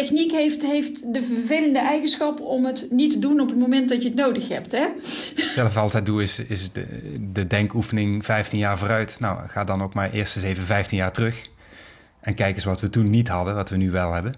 [0.00, 4.02] techniek heeft, heeft de vervelende eigenschap om het niet te doen op het moment dat
[4.02, 4.72] je het nodig hebt.
[4.72, 4.86] Hè?
[5.54, 9.16] We altijd doen is, is de, de denkoefening 15 jaar vooruit.
[9.20, 11.48] Nou, ga dan ook maar eerst eens even 15 jaar terug.
[12.20, 14.34] En kijk eens wat we toen niet hadden, wat we nu wel hebben.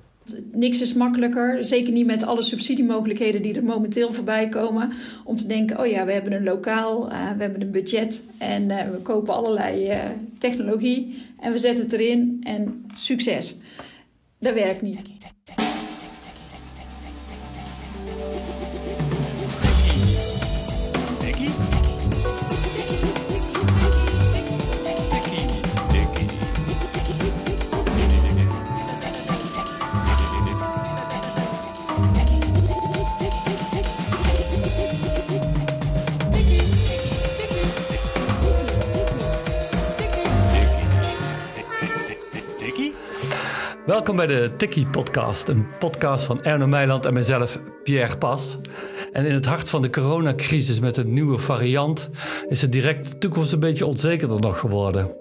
[0.53, 4.93] Niks is makkelijker, zeker niet met alle subsidiemogelijkheden die er momenteel voorbij komen.
[5.25, 8.63] Om te denken, oh ja, we hebben een lokaal, uh, we hebben een budget en
[8.63, 13.57] uh, we kopen allerlei uh, technologie en we zetten het erin en succes.
[14.39, 15.15] Dat werkt niet.
[43.87, 48.59] Welkom bij de Tikkie Podcast, een podcast van Erno Meiland en mezelf, Pierre Pas.
[49.13, 52.11] En in het hart van de coronacrisis met een nieuwe variant
[52.49, 55.17] is de directe toekomst een beetje onzekerder nog geworden.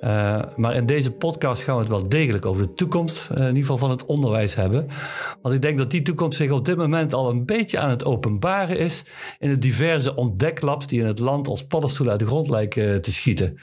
[0.00, 3.46] Uh, maar in deze podcast gaan we het wel degelijk over de toekomst, uh, in
[3.46, 4.86] ieder geval van het onderwijs hebben.
[5.42, 8.04] Want ik denk dat die toekomst zich op dit moment al een beetje aan het
[8.04, 9.04] openbaren is
[9.38, 13.12] in de diverse ontdeklabs die in het land als paddenstoelen uit de grond lijken te
[13.12, 13.58] schieten.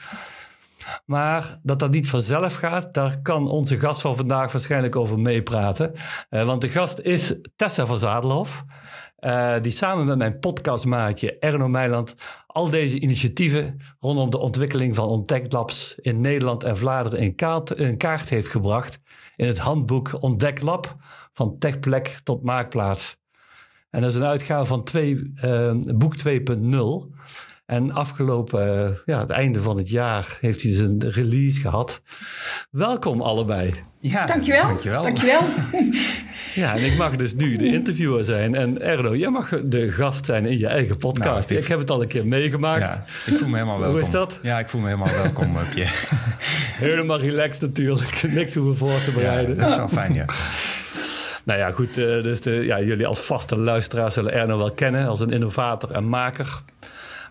[1.04, 5.92] Maar dat dat niet vanzelf gaat, daar kan onze gast van vandaag waarschijnlijk over meepraten.
[6.30, 8.64] Uh, want de gast is Tessa van Zadelhof.
[9.20, 12.14] Uh, die samen met mijn podcastmaatje Erno Meiland
[12.46, 17.96] al deze initiatieven rondom de ontwikkeling van Ontdeklabs in Nederland en Vlaanderen in kaart, in
[17.96, 19.00] kaart heeft gebracht
[19.36, 20.96] in het handboek Ontdeklab
[21.32, 23.16] van techplek tot maakplaats.
[23.90, 27.16] En dat is een uitgave van twee, uh, boek 2.0.
[27.66, 32.02] En afgelopen, ja, het einde van het jaar heeft hij zijn release gehad.
[32.70, 33.74] Welkom allebei.
[34.00, 34.62] Ja, dankjewel.
[34.62, 35.02] Dankjewel.
[35.02, 35.40] dankjewel.
[36.62, 38.54] ja, en ik mag dus nu de interviewer zijn.
[38.54, 41.48] En Erdo, jij mag de gast zijn in je eigen podcast.
[41.48, 42.82] Nou, ik, heb het al een keer meegemaakt.
[42.82, 43.96] Ja, ik voel me helemaal welkom.
[43.96, 44.38] Hoe is dat?
[44.42, 45.92] Ja, ik voel me helemaal welkom, Pierre.
[46.86, 48.22] helemaal relaxed natuurlijk.
[48.28, 49.54] Niks hoeven voor te bereiden.
[49.54, 50.24] Ja, dat is wel fijn, ja.
[51.48, 51.94] Nou ja, goed.
[51.94, 56.08] Dus de, ja, jullie als vaste luisteraars zullen Erno wel kennen als een innovator en
[56.08, 56.62] maker.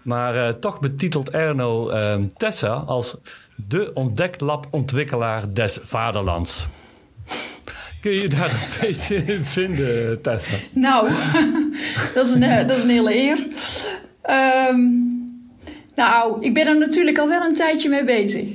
[0.02, 3.18] Maar uh, toch betitelt Erno uh, Tessa als
[3.56, 6.68] de ontdeklab-ontwikkelaar des vaderlands.
[8.02, 10.56] Kun je daar een beetje in vinden, Tessa?
[10.74, 11.10] Nou,
[12.14, 13.48] dat, is een, eh, dat is een hele eer.
[14.70, 15.16] Um,
[15.96, 18.46] nou, ik ben er natuurlijk al wel een tijdje mee bezig.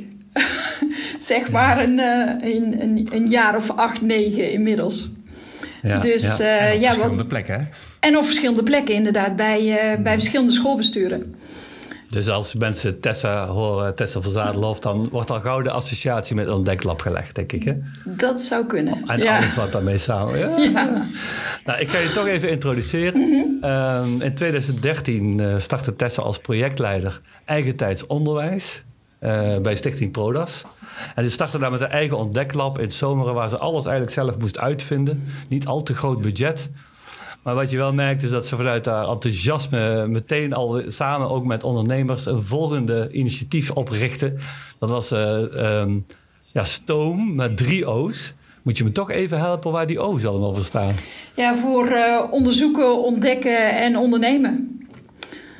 [1.18, 5.10] zeg maar een, een, een, een, jaar of acht, negen inmiddels.
[5.82, 6.58] Ja, dus, ja.
[6.58, 7.66] en op ja, verschillende wat, plekken, hè?
[8.00, 11.34] En op verschillende plekken, inderdaad, bij, uh, bij verschillende schoolbesturen.
[12.08, 16.48] Dus als mensen Tessa horen, Tessa van Zadelhof, dan wordt al gauw de associatie met
[16.48, 17.62] een deklab gelegd, denk ik.
[17.62, 17.74] Hè?
[18.04, 19.02] Dat zou kunnen.
[19.06, 20.38] En alles wat daarmee samen.
[20.38, 20.58] Ja.
[20.58, 21.02] ja.
[21.64, 23.20] Nou, ik ga je toch even introduceren.
[23.20, 28.84] Mm um, in 2013 uh, startte Tessa als projectleider eigentijds onderwijs
[29.22, 30.64] uh, bij Stichting Prodas.
[31.14, 34.38] En ze startte daar met een eigen ontdeklab in Zomeren, waar ze alles eigenlijk zelf
[34.38, 35.24] moest uitvinden.
[35.48, 36.70] Niet al te groot budget.
[37.42, 41.44] Maar wat je wel merkt is dat ze vanuit haar enthousiasme meteen al samen ook
[41.44, 44.38] met ondernemers een volgende initiatief oprichten.
[44.78, 45.84] Dat was uh,
[46.52, 48.34] ja, Stoom met drie O's.
[48.62, 50.94] Moet je me toch even helpen waar die O's allemaal voor staan?
[51.34, 54.71] Ja, voor uh, onderzoeken, ontdekken en ondernemen.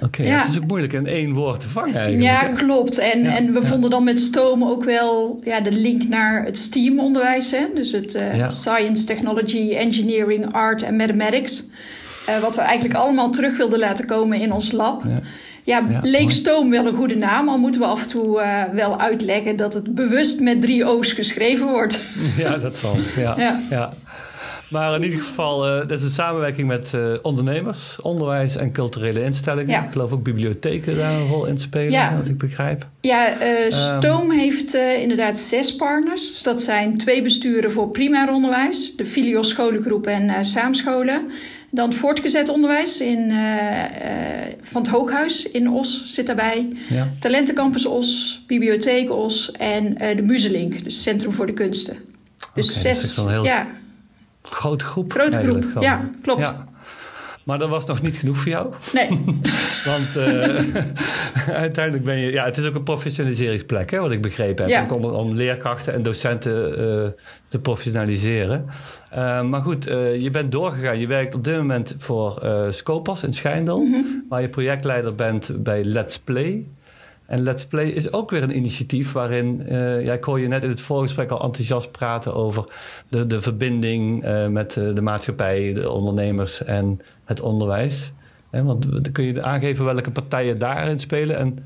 [0.03, 0.37] Oké, ja.
[0.37, 2.41] het is ook moeilijk in één woord te vangen eigenlijk.
[2.41, 2.99] Ja, klopt.
[2.99, 3.67] En, ja, en we ja.
[3.67, 7.51] vonden dan met stoom ook wel ja, de link naar het STEAM-onderwijs.
[7.51, 7.67] Hè?
[7.75, 11.65] Dus het uh, Science, Technology, Engineering, Art en Mathematics.
[12.29, 15.03] Uh, wat we eigenlijk allemaal terug wilden laten komen in ons lab.
[15.65, 19.01] Ja, leek stoom wel een goede naam, al moeten we af en toe uh, wel
[19.01, 22.01] uitleggen dat het bewust met drie O's geschreven wordt.
[22.37, 22.97] Ja, dat zal.
[23.17, 23.61] ja.
[23.71, 23.93] ja.
[24.73, 29.23] Maar in ieder geval, uh, dat is een samenwerking met uh, ondernemers, onderwijs en culturele
[29.23, 29.71] instellingen.
[29.71, 29.85] Ja.
[29.85, 32.17] Ik geloof ook bibliotheken daar een rol in spelen, ja.
[32.17, 32.87] wat ik begrijp.
[33.01, 36.29] Ja, uh, Stoom um, heeft inderdaad zes partners.
[36.29, 41.31] Dus dat zijn twee besturen voor primair onderwijs, de Filio scholengroep en saamscholen.
[41.71, 43.33] Dan voortgezet onderwijs in,
[44.63, 46.69] van het Hooghuis in Os zit daarbij.
[46.89, 47.09] Ja.
[47.21, 51.97] Talentencampus Os, Bibliotheek Os en de Muzelink, dus Centrum voor de Kunsten.
[52.55, 53.45] Dus okay, zes, heel...
[53.45, 53.67] ja,
[54.43, 55.13] Grote groep.
[55.13, 56.41] Grote groep, ja, klopt.
[56.41, 56.65] Ja.
[57.45, 58.73] Maar dat was nog niet genoeg voor jou?
[58.93, 59.09] Nee.
[59.85, 60.59] Want uh,
[61.67, 62.33] uiteindelijk ben je...
[62.33, 64.91] Ja, het is ook een professionaliseringsplek, hè, wat ik begrepen heb.
[64.91, 64.97] Ja.
[64.97, 67.09] Om, om leerkrachten en docenten uh,
[67.49, 68.67] te professionaliseren.
[69.15, 70.99] Uh, maar goed, je bent doorgegaan.
[70.99, 73.79] Je werkt op dit moment voor Scopas in Schijndel.
[73.79, 74.25] Mm -hmm.
[74.29, 76.67] Waar je projectleider bent bij Let's Play.
[77.33, 80.63] En Let's Play is ook weer een initiatief waarin, uh, ja, ik hoor je net
[80.63, 82.65] in het voorgesprek al enthousiast praten over
[83.09, 88.13] de, de verbinding uh, met de maatschappij, de ondernemers en het onderwijs.
[88.51, 91.37] He, want dan kun je aangeven welke partijen daarin spelen.
[91.37, 91.59] En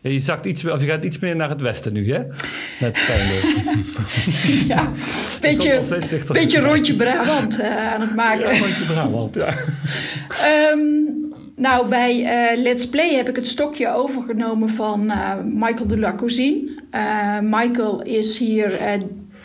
[0.00, 2.22] ja, je, zakt iets, of je gaat iets meer naar het westen nu, hè?
[2.80, 2.98] Met
[4.68, 4.90] ja,
[5.40, 5.80] beetje,
[6.32, 8.52] beetje rondje Brabant uh, aan het maken.
[8.52, 9.54] Ja, rondje Brabant, ja.
[10.72, 11.23] um,
[11.56, 12.20] nou, bij
[12.54, 16.82] uh, Let's Play heb ik het stokje overgenomen van uh, Michael de la Cousine.
[17.42, 19.00] Michael is hier,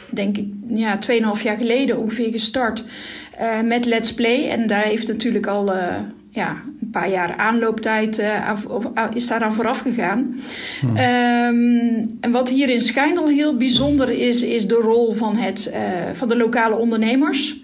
[0.09, 0.99] denk ik, ja,
[1.37, 2.83] 2,5 jaar geleden ongeveer gestart
[3.63, 4.49] met Let's Play.
[4.49, 5.71] En daar heeft natuurlijk al
[6.29, 8.51] ja, een paar jaar aanlooptijd uh,
[9.13, 10.39] is daaraan vooraf gegaan.
[10.79, 10.89] Hmm.
[10.89, 15.79] Um, en wat hier in Schijndel heel bijzonder is, is de rol van, het, uh,
[16.13, 17.61] van de lokale ondernemers.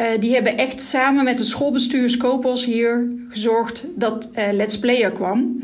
[0.00, 5.12] Uh, die hebben echt samen met het schoolbestuur Scopos hier gezorgd dat Let's Play er
[5.12, 5.62] kwam.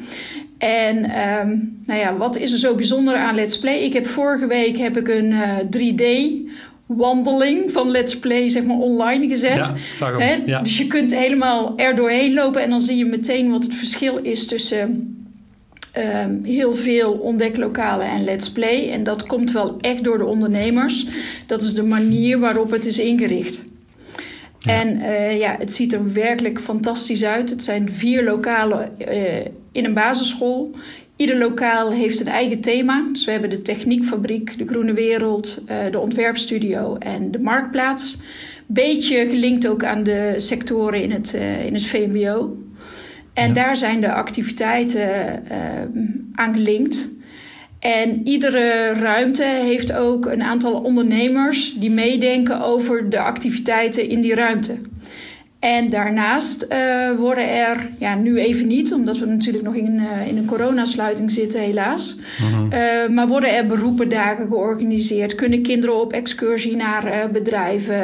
[0.58, 3.78] En um, nou ja, wat is er zo bijzonder aan Let's Play?
[3.78, 5.34] Ik heb vorige week heb ik een
[5.76, 6.04] 3D
[6.86, 9.70] wandeling van Let's Play zeg maar online gezet.
[9.98, 10.62] Ja, ja.
[10.62, 14.16] Dus je kunt helemaal er doorheen lopen en dan zie je meteen wat het verschil
[14.16, 15.16] is tussen
[15.98, 18.90] um, heel veel ontdeklokalen en Let's Play.
[18.90, 21.06] En dat komt wel echt door de ondernemers.
[21.46, 23.64] Dat is de manier waarop het is ingericht.
[24.66, 27.50] En uh, ja, het ziet er werkelijk fantastisch uit.
[27.50, 30.74] Het zijn vier lokalen uh, in een basisschool.
[31.16, 33.04] Ieder lokaal heeft een eigen thema.
[33.12, 38.18] Dus we hebben de techniekfabriek, de groene wereld, uh, de ontwerpstudio en de marktplaats.
[38.66, 41.32] Beetje gelinkt ook aan de sectoren in het,
[41.66, 42.56] in het VMBO.
[43.32, 43.54] En ja.
[43.54, 45.42] daar zijn de activiteiten
[46.34, 47.08] aan gelinkt.
[47.86, 54.34] En iedere ruimte heeft ook een aantal ondernemers die meedenken over de activiteiten in die
[54.34, 54.78] ruimte.
[55.66, 60.28] En daarnaast uh, worden er, ja, nu even niet, omdat we natuurlijk nog in, uh,
[60.28, 62.16] in een coronasluiting zitten, helaas.
[62.40, 62.62] Uh-huh.
[62.62, 65.34] Uh, maar worden er beroependagen georganiseerd?
[65.34, 67.94] Kunnen kinderen op excursie naar bedrijven?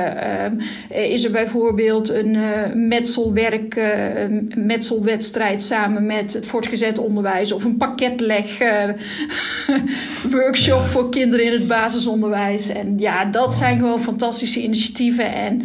[0.89, 2.37] is er bijvoorbeeld een
[2.89, 3.81] metselwerk,
[4.57, 8.59] metselwedstrijd samen met het voortgezet onderwijs of een pakketleg
[10.31, 12.69] workshop voor kinderen in het basisonderwijs?
[12.69, 15.35] En ja, dat zijn gewoon fantastische initiatieven.
[15.35, 15.63] En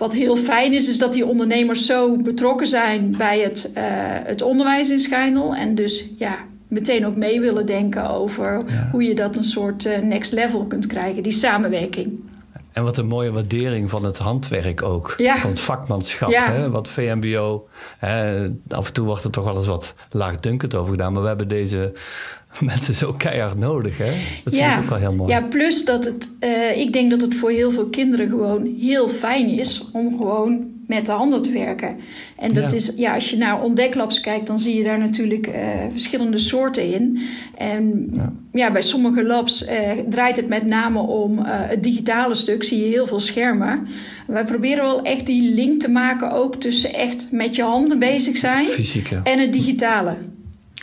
[0.00, 3.82] wat heel fijn is, is dat die ondernemers zo betrokken zijn bij het, uh,
[4.24, 5.54] het onderwijs in Schijndel.
[5.54, 6.36] En dus ja,
[6.68, 8.88] meteen ook mee willen denken over ja.
[8.92, 12.20] hoe je dat een soort uh, next level kunt krijgen, die samenwerking.
[12.72, 15.14] En wat een mooie waardering van het handwerk ook.
[15.16, 15.38] Ja.
[15.38, 16.30] Van het vakmanschap.
[16.30, 16.52] Ja.
[16.52, 16.70] Hè?
[16.70, 17.68] Wat VMBO.
[17.98, 18.48] Hè?
[18.68, 21.12] Af en toe wordt er toch wel eens wat laagdunkend over gedaan.
[21.12, 21.92] Maar we hebben deze
[22.60, 23.98] mensen zo keihard nodig.
[23.98, 24.12] Hè?
[24.44, 24.76] Dat ja.
[24.76, 25.32] ik ook wel heel mooi.
[25.32, 26.28] Ja, plus dat het.
[26.40, 30.78] Uh, ik denk dat het voor heel veel kinderen gewoon heel fijn is om gewoon
[30.90, 31.96] met de handen te werken.
[32.36, 32.76] En dat ja.
[32.76, 35.54] is, ja, als je naar ontdeklabs kijkt, dan zie je daar natuurlijk uh,
[35.90, 37.20] verschillende soorten in.
[37.56, 42.34] En ja, ja bij sommige labs uh, draait het met name om uh, het digitale
[42.34, 43.86] stuk, zie je heel veel schermen.
[44.26, 48.36] Wij proberen wel echt die link te maken ook tussen echt met je handen bezig
[48.36, 49.20] zijn Fysieke.
[49.24, 50.16] en het digitale.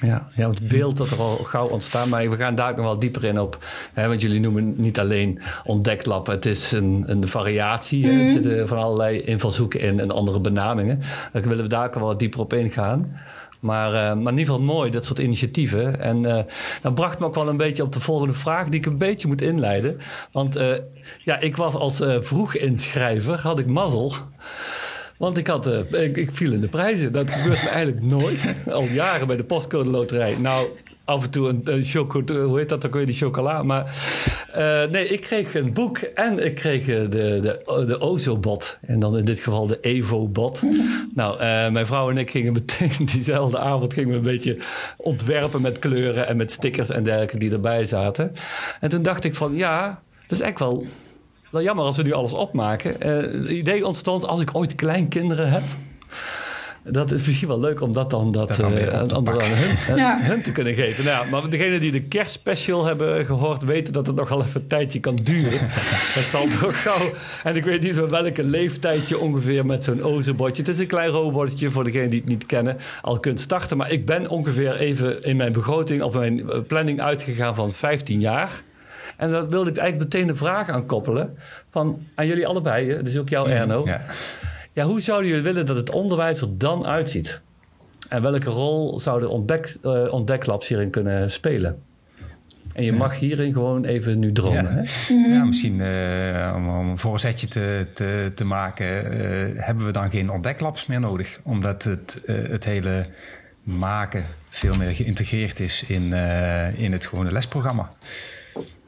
[0.02, 2.08] Ja, ja, het beeld dat er al gauw ontstaat.
[2.08, 3.66] Maar we gaan daar nog wel dieper in op.
[3.94, 6.28] Hè, want jullie noemen niet alleen ontdeklab.
[6.28, 8.06] Het is een, een variatie.
[8.06, 8.20] Mm.
[8.20, 11.02] Er zitten van allerlei invalshoeken in en andere benamingen.
[11.32, 13.18] Daar willen we daar ook wel dieper op ingaan.
[13.60, 16.00] Maar, uh, maar in ieder geval mooi, dat soort initiatieven.
[16.00, 16.40] En uh,
[16.82, 18.70] dat bracht me ook wel een beetje op de volgende vraag...
[18.70, 19.98] die ik een beetje moet inleiden.
[20.32, 20.72] Want uh,
[21.24, 24.14] ja, ik was als vroeg inschrijver, had ik mazzel...
[25.18, 27.12] Want ik, had, uh, ik, viel in de prijzen.
[27.12, 28.56] Dat gebeurt me eigenlijk nooit.
[28.72, 30.36] Al jaren bij de postcode loterij.
[30.40, 30.68] Nou,
[31.06, 33.64] af en toe een, een chocolade, hoe heet dat ook weer, die chocola.
[33.64, 33.96] Maar
[34.56, 38.78] uh, nee, ik kreeg een boek en ik kreeg de, de, de Ozo-bot.
[38.82, 40.62] En dan in dit geval de Evo-bot.
[41.16, 41.38] nou,
[41.72, 44.58] mijn vrouw en ik gingen meteen diezelfde avond gingen we een beetje
[44.98, 48.34] ontwerpen met kleuren en met stickers en dergelijke die erbij zaten.
[48.80, 50.86] En toen dacht ik van ja, dat is echt wel
[51.52, 53.08] wel jammer als we nu alles opmaken.
[53.08, 55.64] Uh, het idee ontstond als ik ooit kleinkinderen heb.
[56.92, 60.18] Dat is misschien wel leuk om dat dan, dat, dat dan uh, aan, hun, ja.
[60.22, 61.04] hun, te kunnen geven.
[61.04, 63.64] Nou ja, maar degenen die de kerstspecial hebben gehoord...
[63.64, 65.60] weten dat het nogal even een tijdje kan duren.
[66.16, 67.14] dat zal toch gauw...
[67.44, 70.64] En ik weet niet van welke leeftijdje ongeveer met zo'n ozebotje.
[70.64, 72.78] Het is een klein robotje voor degenen die het niet kennen.
[73.02, 73.78] Al kunt starten.
[73.78, 76.02] Maar ik ben ongeveer even in mijn begroting...
[76.02, 78.64] of mijn eh, planning uitgegaan van 15 jaar...
[79.18, 81.38] En daar wilde ik eigenlijk meteen een vraag aan koppelen.
[81.72, 83.86] Van, aan jullie allebei, dus ook jou mm, Erno.
[83.86, 84.02] Ja.
[84.74, 87.42] ja, hoe zouden jullie willen dat het onderwijs er dan uitziet?
[88.10, 91.82] En welke rol zouden ontdek, uh, ontdeklabs hierin kunnen spelen?
[92.78, 94.76] En je mag hierin gewoon even nu dromen.
[94.76, 95.14] Ja, hè?
[95.14, 100.12] ja misschien uh, om, om, een voorzetje te, te, te maken, uh, hebben we dan
[100.12, 101.40] geen ontdeklabs meer nodig.
[101.44, 103.06] Omdat het, uh, het hele
[103.64, 106.14] maken veel meer geïntegreerd is in,
[106.76, 107.92] in het gewone lesprogramma.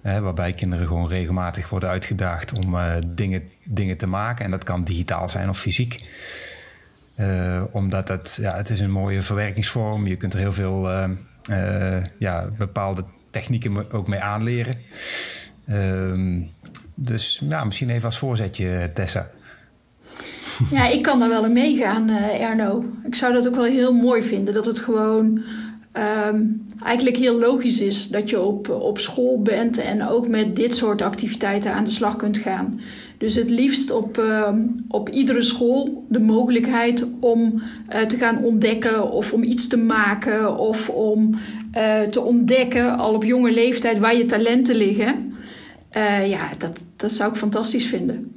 [0.01, 2.75] Waarbij kinderen gewoon regelmatig worden uitgedaagd om
[3.08, 4.46] dingen, dingen te maken.
[4.46, 5.96] En dat kan digitaal zijn of fysiek.
[7.20, 10.08] Uh, omdat het, ja, het is een mooie verwerkingsvorm.
[10.08, 10.89] Je kunt er heel veel
[11.50, 14.75] uh, ja, bepaalde technieken ook mee aanleren.
[15.65, 16.41] Ehm,
[16.96, 19.29] dus ja, misschien even als voorzetje, Tessa.
[20.70, 22.86] Ja, ik kan daar wel in meegaan, Erno.
[23.06, 24.53] Ik zou dat ook wel heel mooi vinden.
[24.53, 25.44] Dat het gewoon
[25.93, 30.75] um, eigenlijk heel logisch is dat je op, op school bent en ook met dit
[30.75, 32.79] soort activiteiten aan de slag kunt gaan.
[33.17, 34.50] Dus het liefst op, uh,
[34.88, 40.58] op iedere school de mogelijkheid om uh, te gaan ontdekken of om iets te maken
[40.58, 41.36] of om
[41.77, 45.34] uh, te ontdekken al op jonge leeftijd waar je talenten liggen.
[46.25, 48.31] ja, dat, dat zou ik fantastisch vinden.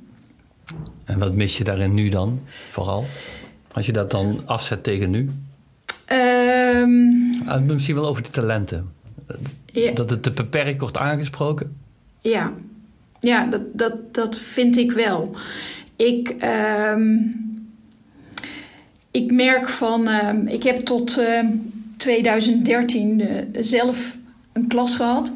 [1.04, 2.40] En wat mis je daarin nu dan
[2.70, 3.04] vooral?
[3.72, 5.28] Als je dat dan afzet tegen nu?
[6.12, 8.90] Um, misschien wel over de talenten.
[9.94, 11.76] Dat het te beperkt wordt aangesproken?
[12.20, 12.52] Ja,
[13.20, 15.36] ja dat, dat, dat vind ik wel.
[15.96, 16.36] Ik,
[16.94, 17.34] um,
[19.10, 20.08] ik merk van.
[20.08, 21.46] Um, ik heb tot uh,
[21.96, 24.16] 2013 uh, zelf
[24.52, 25.32] een klas gehad.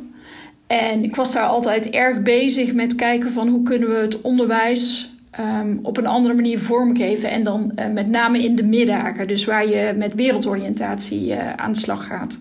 [0.67, 5.15] En ik was daar altijd erg bezig met kijken van hoe kunnen we het onderwijs
[5.41, 7.31] um, op een andere manier vormgeven.
[7.31, 11.73] En dan uh, met name in de middagen, dus waar je met wereldoriëntatie uh, aan
[11.73, 12.39] de slag gaat.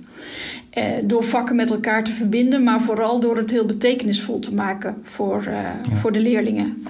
[0.77, 4.97] Uh, door vakken met elkaar te verbinden, maar vooral door het heel betekenisvol te maken
[5.03, 5.79] voor, ja.
[5.95, 6.83] voor de leerlingen.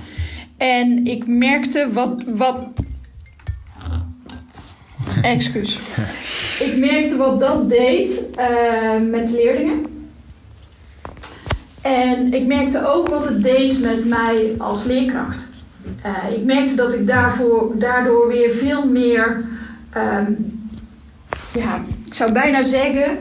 [0.58, 2.24] En ik merkte wat.
[2.26, 2.66] wat
[5.22, 5.80] Excuus.
[6.60, 8.30] ik merkte wat dat deed
[9.10, 9.82] met leerlingen.
[11.82, 15.45] En ik merkte ook wat het deed met mij als leerkracht.
[16.06, 19.44] Uh, ik merkte dat ik daarvoor, daardoor weer veel meer,
[19.98, 20.60] um,
[21.54, 23.18] ja, ik zou bijna zeggen,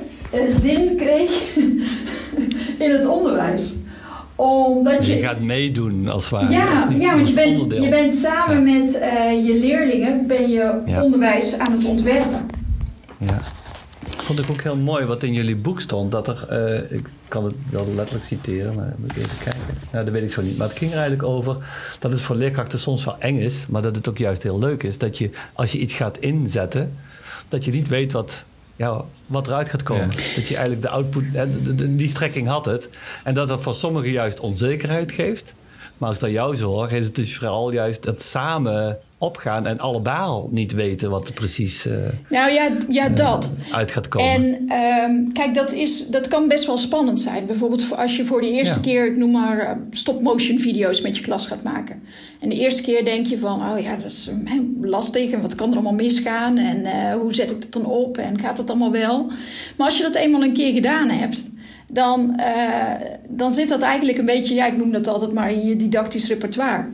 [0.49, 1.57] zin kreeg
[2.85, 3.75] in het onderwijs.
[4.37, 6.53] Omdat je, je gaat meedoen als het ware.
[6.53, 8.79] Ja, ja want je bent, je bent samen ja.
[8.79, 11.03] met uh, je leerlingen ben je ja.
[11.03, 12.47] onderwijs aan het ontwerpen.
[13.19, 13.39] Ja
[14.25, 16.13] vond ik ook heel mooi wat in jullie boek stond.
[16.13, 19.61] Dat er, uh, ik kan het wel letterlijk citeren, maar moet ik even kijken.
[19.93, 20.57] Nou, dat weet ik zo niet.
[20.57, 21.57] Maar het ging er eigenlijk over
[21.99, 24.83] dat het voor leerkrachten soms wel eng is, maar dat het ook juist heel leuk
[24.83, 24.99] is.
[24.99, 26.95] Dat je, als je iets gaat inzetten,
[27.49, 28.45] dat je niet weet wat,
[28.77, 30.11] ja, wat eruit gaat komen.
[30.35, 31.25] Dat je eigenlijk de output,
[31.99, 32.89] die strekking had het.
[33.25, 35.55] En dat dat voor sommigen juist onzekerheid geeft.
[35.99, 39.67] Maar als ik naar jou zo hoor, is het dus vooral juist dat samen opgaan
[39.67, 41.93] en allebei niet weten wat er precies uh,
[42.29, 43.51] nou, ja, ja, uh, dat.
[43.73, 44.31] uit gaat komen.
[44.31, 44.73] En
[45.11, 47.47] um, kijk, dat, is, dat kan best wel spannend zijn.
[47.47, 48.81] Bijvoorbeeld als je voor de eerste ja.
[48.81, 52.03] keer, ik noem maar uh, stop-motion video's met je klas gaat maken.
[52.41, 54.31] En de eerste keer denk je van, oh ja, dat is
[54.81, 58.41] lastig en wat kan er allemaal misgaan en hoe zet ik dat dan op en
[58.41, 59.27] gaat dat allemaal wel.
[59.77, 61.45] Maar als je dat eenmaal een keer gedaan hebt,
[61.95, 62.41] dan,
[63.29, 66.29] dan zit dat eigenlijk een beetje, ja, ik noem dat altijd maar in je didactisch
[66.29, 66.85] repertoire.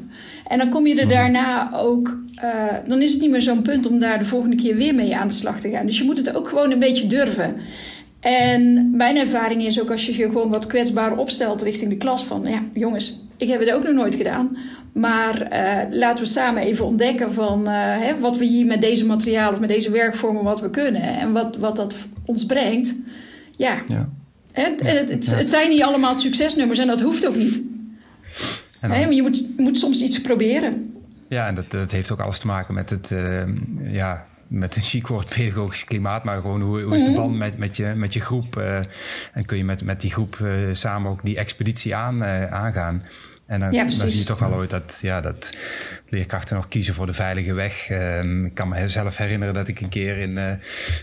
[0.51, 1.15] En dan kom je er mhm.
[1.15, 2.19] daarna ook.
[2.45, 5.17] Uh, dan is het niet meer zo'n punt om daar de volgende keer weer mee
[5.17, 5.87] aan de slag te gaan.
[5.87, 7.57] Dus je moet het ook gewoon een beetje durven.
[8.21, 12.25] En mijn ervaring is ook als je je gewoon wat kwetsbaar opstelt richting de klas
[12.25, 14.57] van, ja, jongens, ik heb het ook nog nooit gedaan.
[14.93, 19.07] Maar uh, laten we samen even ontdekken van uh, hè, wat we hier met deze
[19.07, 22.95] materialen of met deze werkvormen wat we kunnen en wat, wat dat ons brengt.
[23.57, 23.75] Ja.
[23.89, 24.09] ja.
[24.53, 27.61] Het, het, het, het zijn niet allemaal succesnummers en dat hoeft ook niet.
[28.81, 30.95] Dan, maar je moet, je moet soms iets proberen.
[31.29, 33.45] Ja, en dat, dat heeft ook alles te maken met het, uh,
[33.79, 37.21] ja, met een chic woord pedagogisch klimaat, maar gewoon hoe, hoe is de mhm.
[37.21, 38.57] band met, met, je, met je groep?
[38.57, 38.77] Uh,
[39.33, 43.03] en kun je met, met die groep uh, samen ook die expeditie aan, aangaan?
[43.51, 45.57] En dan, ja, dan, zie je toch wel ooit dat, ja, dat
[46.09, 47.91] leerkrachten nog kiezen voor de veilige weg.
[47.91, 50.53] Uh, ik kan me zelf herinneren dat ik een keer in, uh,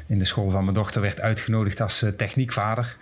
[0.08, 2.98] in de school van mijn dochter werd uitgenodigd als uh, techniekvader.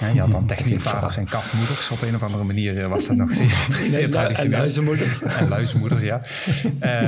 [0.00, 1.90] Ja, je had dan techniekvaders en kafmoeders.
[1.90, 4.52] Op een of andere manier eh, was dat nog zeer, zeer traditioneel.
[4.52, 5.22] En luizenmoeders.
[5.38, 6.22] En luizenmoeders, ja.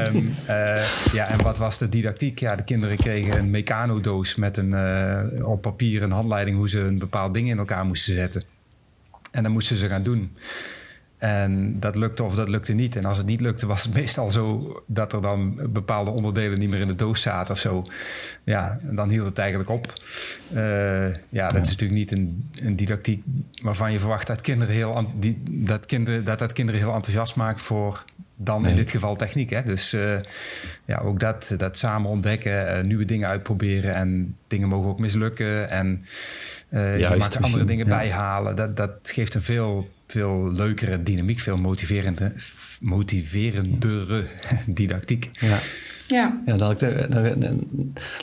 [0.06, 2.38] um, uh, ja, en wat was de didactiek?
[2.38, 4.70] Ja, de kinderen kregen een mecanodoos met een,
[5.38, 6.56] uh, op papier een handleiding...
[6.56, 8.42] hoe ze een bepaald ding in elkaar moesten zetten.
[9.30, 10.30] En dan moesten ze gaan doen.
[11.18, 12.96] En dat lukte of dat lukte niet.
[12.96, 16.70] En als het niet lukte, was het meestal zo dat er dan bepaalde onderdelen niet
[16.70, 17.82] meer in de doos zaten of zo.
[18.42, 19.92] Ja, en dan hield het eigenlijk op.
[20.54, 23.22] Uh, ja, dat is natuurlijk niet een, een, didactiek
[23.62, 27.60] waarvan je verwacht dat kinderen heel, die, dat, kinderen, dat dat kinderen heel enthousiast maakt
[27.60, 28.04] voor
[28.36, 28.70] dan nee.
[28.70, 29.50] in dit geval techniek.
[29.50, 29.62] Hè?
[29.62, 30.16] Dus uh,
[30.84, 35.70] ja, ook dat, dat samen ontdekken, uh, nieuwe dingen uitproberen en dingen mogen ook mislukken.
[35.70, 36.04] En
[36.70, 37.96] uh, je mag er andere dingen ja.
[37.96, 38.56] bijhalen.
[38.56, 42.32] Dat, dat geeft een veel veel leukere dynamiek, veel motiverende,
[42.80, 44.28] motiverendere
[44.78, 45.30] didactiek.
[45.40, 45.58] Ja.
[46.08, 46.40] Ja.
[46.46, 46.76] ja dan,
[47.08, 47.34] dan,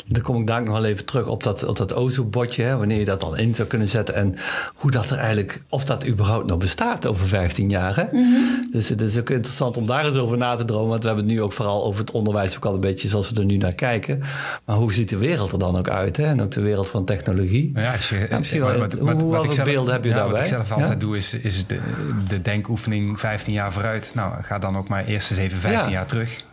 [0.07, 2.75] dan, kom ik daar nog wel even terug op dat, op dat OZO-botje.
[2.75, 4.15] Wanneer je dat dan in zou kunnen zetten.
[4.15, 4.35] En
[4.75, 7.95] hoe dat er eigenlijk, of dat überhaupt nog bestaat over 15 jaar.
[7.95, 8.03] Hè?
[8.11, 8.71] Mhm.
[8.71, 10.89] Dus het is ook interessant om daar eens over na te dromen.
[10.89, 13.31] Want we hebben het nu ook vooral over het onderwijs ook al een beetje zoals
[13.31, 14.21] we er nu naar kijken.
[14.65, 16.17] Maar hoe ziet de wereld er dan ook uit?
[16.17, 16.25] Hè?
[16.25, 17.71] En ook de wereld van technologie.
[17.75, 20.31] Ja, als je, misschien wel, wat, wat, hoe, wat, wat beelden heb je daarbij?
[20.31, 21.79] Wat ik zelf altijd doe is, is de,
[22.27, 24.11] de denkoefening 15 jaar vooruit.
[24.15, 26.43] Nou, ga dan ook maar eerst eens even 15 jaar terug.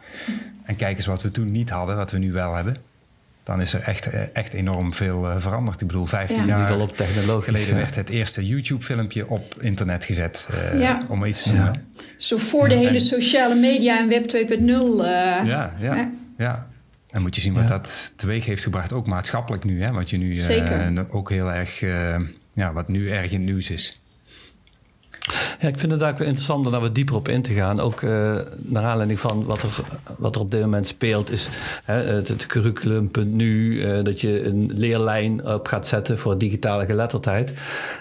[0.71, 2.77] En kijk eens wat we toen niet hadden, wat we nu wel hebben.
[3.43, 5.81] Dan is er echt, eh, echt enorm veel uh, veranderd.
[5.81, 6.95] Ik bedoel, 15 jaar op
[7.43, 10.49] geleden werd het eerste YouTube-filmpje op internet gezet.
[10.55, 11.03] Uh, ja.
[11.09, 11.87] Om iets te noemen.
[12.17, 14.65] Zo voor de hele sociale media en Web 2.0.
[15.45, 16.69] ja, ja, ja.
[17.11, 19.83] En moet je zien wat dat teweeg heeft gebracht, ook maatschappelijk nu.
[19.83, 19.91] Hè?
[19.91, 20.39] Wat je nu
[21.11, 21.81] ook heel erg,
[22.53, 24.01] ja, wat nu erg in nieuws is.
[25.61, 27.81] Ja, ik vind het eigenlijk wel interessant om daar wat dieper op in te gaan.
[27.81, 29.71] Ook uh, naar aanleiding van wat er,
[30.19, 31.49] wat er op dit moment speelt, is
[31.85, 37.53] hè, het, het curriculum.nu, eh, dat je een leerlijn op gaat zetten voor digitale geletterdheid.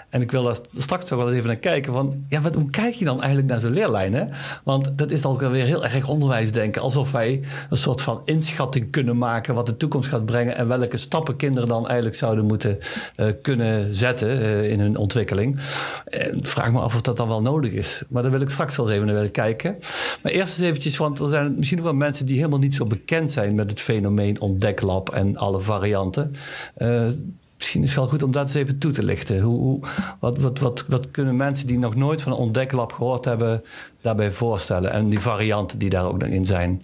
[0.08, 1.92] En ik wil daar straks wel even naar kijken.
[1.92, 4.14] Van, ja, wat, hoe kijk je dan eigenlijk naar zo'n leerlijn?
[4.14, 4.24] Hè?
[4.64, 6.82] Want dat is dan weer heel erg onderwijsdenken.
[6.82, 10.56] Alsof wij een soort van inschatting kunnen maken wat de toekomst gaat brengen.
[10.56, 12.78] En welke stappen kinderen dan eigenlijk zouden moeten
[13.16, 15.58] uh, kunnen zetten in hun ontwikkeling.
[16.04, 18.02] En vraag me af of dan wel nodig is.
[18.08, 19.76] Maar daar wil ik straks wel eens even naar willen kijken.
[20.22, 22.86] Maar eerst eens eventjes, want er zijn misschien nog wel mensen die helemaal niet zo
[22.86, 26.34] bekend zijn met het fenomeen ontdeklab en alle varianten.
[26.78, 27.08] Uh,
[27.56, 29.40] misschien is het wel goed om dat eens even toe te lichten.
[29.40, 29.80] Hoe, hoe,
[30.20, 33.62] wat, wat, wat, wat kunnen mensen die nog nooit van een ontdeklab gehoord hebben,
[34.00, 34.92] daarbij voorstellen?
[34.92, 36.82] En die varianten die daar ook nog in zijn.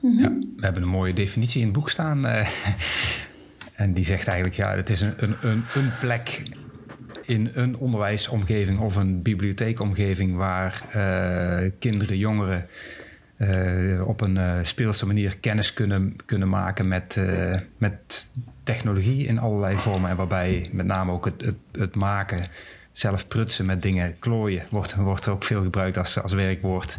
[0.00, 2.26] Ja, we hebben een mooie definitie in het boek staan.
[2.26, 2.48] Uh,
[3.74, 6.42] en die zegt eigenlijk, ja, het is een, een, een plek
[7.22, 12.66] in een onderwijsomgeving of een bibliotheekomgeving waar uh, kinderen, jongeren
[13.38, 17.20] uh, op een uh, speelse manier kennis kunnen, kunnen maken met,
[17.78, 20.10] met technologie in allerlei vormen.
[20.10, 22.44] En waarbij met name ook het, het, het maken,
[22.92, 26.96] zelf prutsen met dingen, klooien, wordt, wordt ook veel gebruikt als, als werkwoord.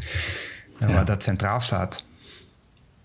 [0.79, 0.93] Ja.
[0.93, 2.05] Waar dat centraal staat.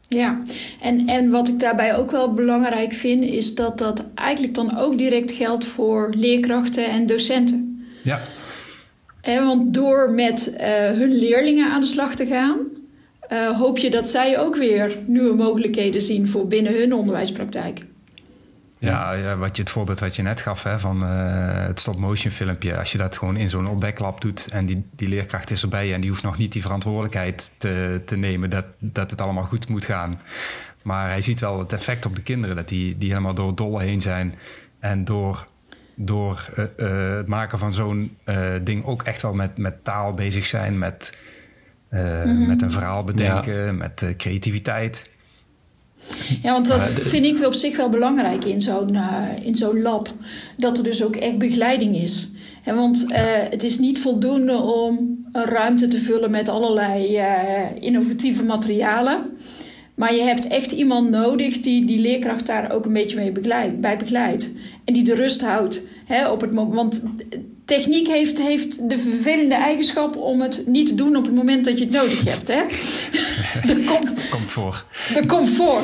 [0.09, 0.39] Ja,
[0.81, 4.99] en, en wat ik daarbij ook wel belangrijk vind, is dat dat eigenlijk dan ook
[4.99, 7.87] direct geldt voor leerkrachten en docenten.
[8.03, 8.21] Ja.
[9.21, 12.59] En want door met uh, hun leerlingen aan de slag te gaan,
[13.33, 17.81] uh, hoop je dat zij ook weer nieuwe mogelijkheden zien voor binnen hun onderwijspraktijk.
[18.79, 22.33] Ja, ja, wat je, het voorbeeld wat je net gaf hè, van uh, het stop-motion
[22.33, 22.79] filmpje.
[22.79, 26.01] Als je dat gewoon in zo'n ontdeklab doet en die, die leerkracht is erbij en
[26.01, 29.85] die hoeft nog niet die verantwoordelijkheid te, te nemen dat, dat het allemaal goed moet
[29.85, 30.21] gaan.
[30.83, 33.83] Maar hij ziet wel het effect op de kinderen, dat die, die helemaal door dolle
[33.83, 34.35] heen zijn.
[34.79, 35.47] En door,
[35.95, 38.17] door uh, uh, het maken van zo'n
[38.63, 41.19] ding ook echt wel met, met taal bezig zijn, met,
[41.91, 42.47] mm -hmm.
[42.47, 43.73] met een verhaal bedenken, ja.
[43.73, 45.11] met creativiteit.
[46.43, 50.15] Ja, want dat vind ik op zich wel belangrijk in zo'n uh, in zo'n lab.
[50.57, 52.29] Dat er dus ook echt begeleiding is.
[52.65, 53.17] En want uh,
[53.51, 57.25] het is niet voldoende om een ruimte te vullen met allerlei uh,
[57.79, 59.23] innovatieve materialen.
[59.95, 63.81] Maar je hebt echt iemand nodig die die leerkracht daar ook een beetje mee begeleidt,
[63.81, 64.51] bij begeleidt.
[64.85, 65.83] En die de rust houdt.
[66.05, 67.03] Hè, op het moment, want
[67.69, 71.79] techniek heeft, heeft de vervelende eigenschap om het niet te doen op het moment dat
[71.79, 72.49] je het nodig hebt.
[72.49, 72.63] Hè?
[73.75, 74.85] dat komt, komt voor.
[75.15, 75.81] Dat komt voor.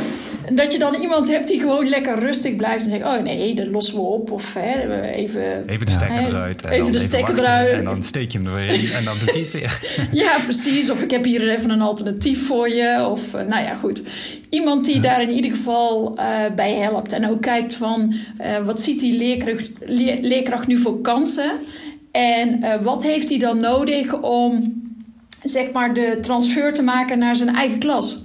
[0.53, 3.67] Dat je dan iemand hebt die gewoon lekker rustig blijft en zegt: Oh nee, dat
[3.67, 4.31] lossen we op.
[4.31, 6.63] Of hè, even, even de stekker eruit.
[6.63, 7.73] En even de stekker eruit.
[7.73, 9.81] En dan steek je hem er weer in en dan doet hij het weer.
[10.25, 10.91] ja, precies.
[10.91, 13.07] Of ik heb hier even een alternatief voor je.
[13.11, 14.03] Of uh, nou ja, goed.
[14.51, 16.25] Iemand die daar in ieder geval uh,
[16.57, 17.13] bij helpt.
[17.13, 21.51] En ook kijkt van uh, wat ziet die leerkracht, leer, leerkracht nu voor kansen.
[22.15, 24.83] En uh, wat heeft hij dan nodig om
[25.43, 28.23] zeg maar de transfer te maken naar zijn eigen klas?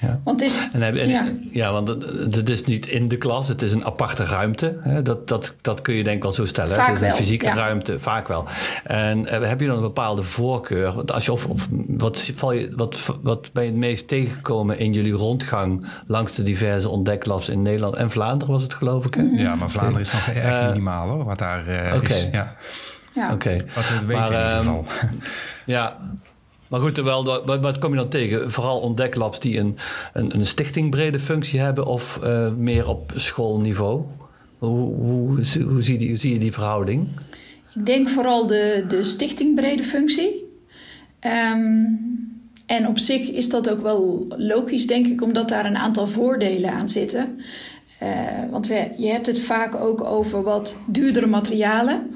[0.00, 0.20] Ja.
[0.24, 1.24] Want het is, en, en, ja.
[1.50, 1.88] ja, want
[2.34, 4.76] het, is niet in de klas, het is een aparte ruimte.
[4.80, 5.02] Hè?
[5.02, 6.76] Dat, dat, dat kun je denk ik wel zo stellen.
[6.76, 7.54] Vaak het is een wel, fysieke ja.
[7.54, 8.44] ruimte, vaak wel.
[8.84, 10.92] En uh, heb je dan een bepaalde voorkeur?
[10.92, 14.78] Want als je, of, of, wat, val je, wat, wat ben je het meest tegengekomen
[14.78, 19.14] in jullie rondgang langs de diverse ontdeklabs in Nederland en Vlaanderen, was het geloof ik?
[19.14, 19.22] Hè?
[19.22, 22.00] Ja, maar Vlaanderen is nog erg uh, minimaal hoor, wat daar uh, okay.
[22.02, 22.28] is.
[22.32, 22.56] Ja.
[23.16, 23.32] Ja.
[23.32, 23.56] Okay.
[23.74, 24.84] Wat we het weten maar, in ieder geval.
[25.76, 25.98] ja,
[26.68, 28.50] maar goed, wel, wat, wat, kom je dan tegen?
[28.50, 29.76] Vooral ontdeklabs die een,
[30.12, 34.02] een, een stichtingbrede functie hebben of uh, meer op schoolniveau?
[34.58, 35.28] Hoe, hoe,
[35.62, 37.08] hoe, zie, die, hoe zie je die verhouding?
[37.74, 40.44] Ik denk vooral de, de stichtingbrede functie.
[41.20, 41.98] Um,
[42.66, 46.72] en op zich is dat ook wel logisch, denk ik, omdat daar een aantal voordelen
[46.72, 47.40] aan zitten.
[48.02, 48.08] Uh,
[48.50, 52.10] want we, je hebt het vaak ook over wat duurdere materialen.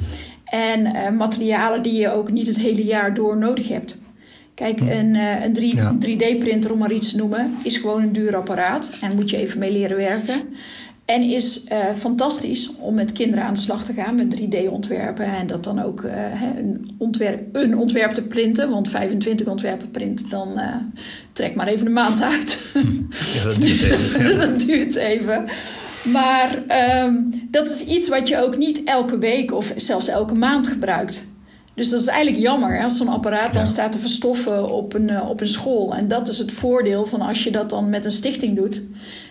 [0.51, 3.99] En uh, materialen die je ook niet het hele jaar door nodig hebt.
[4.55, 4.89] Kijk, hm.
[4.89, 5.55] een, uh, een
[6.07, 8.99] 3D-printer, om maar iets te noemen, is gewoon een duur apparaat.
[9.01, 10.43] En moet je even mee leren werken.
[11.11, 15.25] En is uh, fantastisch om met kinderen aan de slag te gaan met 3D-ontwerpen.
[15.25, 18.71] En dat dan ook uh, een, ontwerp, een ontwerp te printen.
[18.71, 20.77] Want 25 ontwerpen print, dan uh,
[21.33, 22.59] trek maar even een maand uit.
[23.35, 24.39] Ja, dat duurt even.
[24.49, 25.45] dat duurt even.
[26.05, 26.63] Maar
[27.05, 31.27] um, dat is iets wat je ook niet elke week of zelfs elke maand gebruikt.
[31.75, 35.29] Dus dat is eigenlijk jammer als zo'n apparaat dan staat te verstoffen op een, uh,
[35.29, 35.95] op een school.
[35.95, 38.83] En dat is het voordeel van als je dat dan met een stichting doet.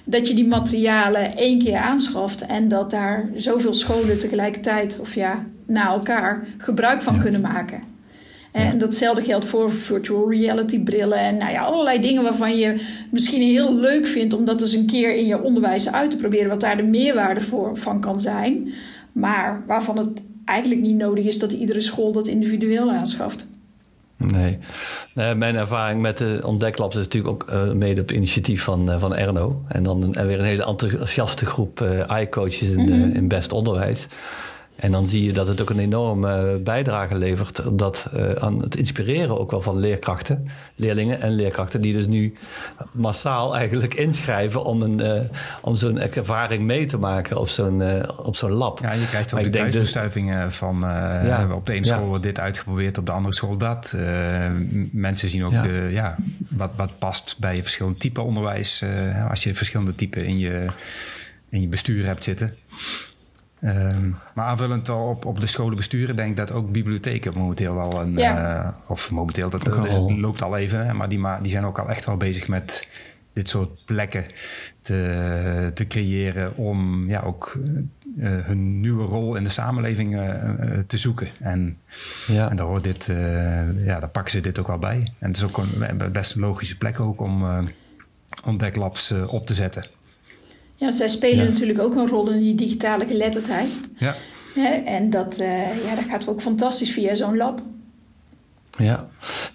[0.04, 5.46] Dat je die materialen één keer aanschaft en dat daar zoveel scholen tegelijkertijd of ja,
[5.66, 7.89] na elkaar gebruik van kunnen maken.
[8.52, 12.82] En datzelfde geldt voor virtual reality brillen en nou ja, allerlei dingen waarvan je
[13.12, 16.50] misschien heel leuk vindt om dat eens een keer in je onderwijs uit te proberen,
[16.50, 18.74] wat daar de meerwaarde voor, van kan zijn.
[19.12, 23.48] Maar waarvan het eigenlijk niet nodig is dat iedere school dat individueel aanschaft.
[24.18, 24.58] Nee.
[25.14, 29.16] mijn ervaring met de ontdeklabs is natuurlijk ook uh, mede op initiatief van, uh, van
[29.16, 29.64] Erno.
[29.68, 34.08] En dan en weer een hele enthousiaste groep uh, coaches in, mm in best onderwijs.
[34.80, 38.76] En dan zie je dat het ook een enorme bijdrage levert dat, uh, aan het
[38.76, 42.34] inspireren ook wel van leerkrachten, leerlingen en leerkrachten, die dus nu
[42.92, 45.22] massaal eigenlijk inschrijven om, een, uh,
[45.62, 48.80] om zo'n ervaring mee te maken op zo'n, uh, op zo'n lab.
[48.80, 50.80] Ja, je krijgt ook de kruisbestuivingen dus, van
[51.24, 53.96] ja, op de ene school wordt dit uitgeprobeerd, op de andere school dat.
[54.92, 55.62] mensen zien ook ja.
[55.62, 56.16] De, ja,
[56.50, 58.84] wat, wat past bij je verschillende type onderwijs,
[59.30, 60.68] als je verschillende typen in je,
[61.50, 62.54] in je bestuur hebt zitten.
[63.62, 68.18] Um, maar aanvullend op, op de scholenbesturen denk ik dat ook bibliotheken momenteel wel een...
[68.18, 68.64] Ja.
[68.66, 70.96] Uh, of momenteel, dat, dat loopt al even.
[70.96, 72.88] Maar die, die zijn ook al echt wel bezig met
[73.34, 74.26] dit soort plekken
[74.82, 76.56] te, te creëren...
[76.56, 77.58] om ja, ook
[78.18, 81.28] uh, hun nieuwe rol in de samenleving uh, te zoeken.
[81.40, 81.78] En,
[82.28, 82.50] ja.
[82.50, 83.06] en daar, hoort dit,
[83.84, 85.12] ja, daar pakken ze dit ook wel bij.
[85.20, 87.46] En het is ook een, best een logische plek ook om
[88.44, 89.84] ontdeklabs op te zetten.
[90.80, 93.80] Ja, zij spelen natuurlijk ook een rol in die digitale geletterdheid.
[93.96, 94.16] Ja.
[94.86, 97.62] En dat, uh, ja, dat gaat ook fantastisch via zo'n lab.
[98.78, 99.08] Ja,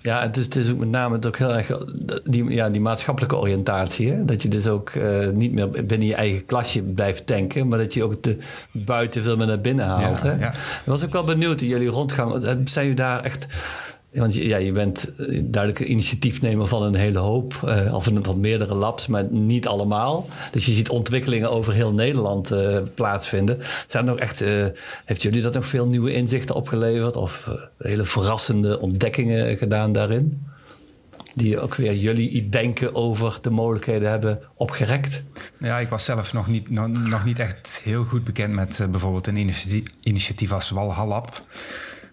[0.03, 1.85] ja het, is, het is ook met name ook heel erg
[2.29, 4.11] die, ja, die maatschappelijke oriëntatie.
[4.11, 4.25] Hè?
[4.25, 7.95] Dat je dus ook uh, niet meer binnen je eigen klasje blijft denken, maar dat
[7.95, 8.39] je ook de
[8.73, 10.21] buiten veel meer naar binnen haalt.
[10.23, 10.39] Ja, hè?
[10.45, 10.53] Ja.
[10.53, 12.43] Ik was ook wel benieuwd in jullie rondgang.
[12.43, 13.47] Zijn jullie daar echt
[14.15, 18.75] want ja, je bent eh, duidelijk initiatiefnemer van een hele hoop, uh, of van meerdere
[18.75, 20.29] labs, maar niet allemaal.
[20.51, 23.59] Dus je ziet ontwikkelingen over heel Nederland uh, plaatsvinden.
[23.87, 24.45] Zijn nog echt,
[25.05, 30.47] heeft jullie dat nog veel nieuwe inzichten opgeleverd of hele verrassende ontdekkingen gedaan daarin?
[31.35, 35.23] Die ook weer jullie denken over de mogelijkheden hebben opgerekt?
[35.59, 39.37] Ja, ik was zelf nog niet, nog, niet echt heel goed bekend met bijvoorbeeld een
[39.37, 40.71] initiatief, initiatief als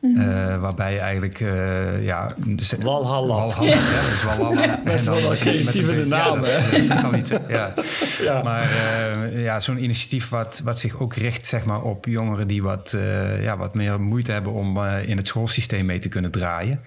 [0.02, 0.56] Walhallab.
[0.56, 2.36] Uh, waarbij je eigenlijk, uh, ja...
[2.80, 3.36] Walhalla.
[3.36, 3.76] Walhalla, ja.
[3.76, 4.80] ja dus Walhalla.
[4.84, 6.72] met wel een creatieve naam, hè?
[6.72, 7.74] Dat, dat al iets, ja.
[8.28, 8.42] ja.
[8.44, 12.48] Maar uh, ja, zo'n initiatief wat, wat zich ook richt zeg maar, op jongeren...
[12.48, 12.98] die wat,
[13.40, 16.80] ja, wat meer moeite hebben om in het schoolsysteem mee te kunnen draaien.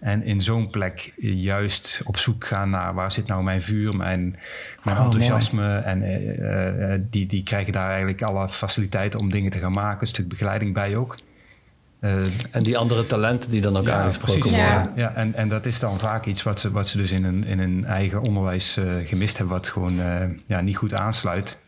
[0.00, 4.36] En in zo'n plek juist op zoek gaan naar waar zit nou mijn vuur, mijn,
[4.84, 5.76] mijn oh, enthousiasme.
[5.76, 10.00] En uh, die, die krijgen daar eigenlijk alle faciliteiten om dingen te gaan maken.
[10.00, 11.16] Een stuk begeleiding bij ook.
[12.00, 14.58] Uh, en die andere talenten die dan ook ja, aangesproken worden.
[14.58, 17.24] Ja, ja en, en dat is dan vaak iets wat ze, wat ze dus in
[17.24, 21.64] hun, in hun eigen onderwijs uh, gemist hebben, wat gewoon uh, ja, niet goed aansluit.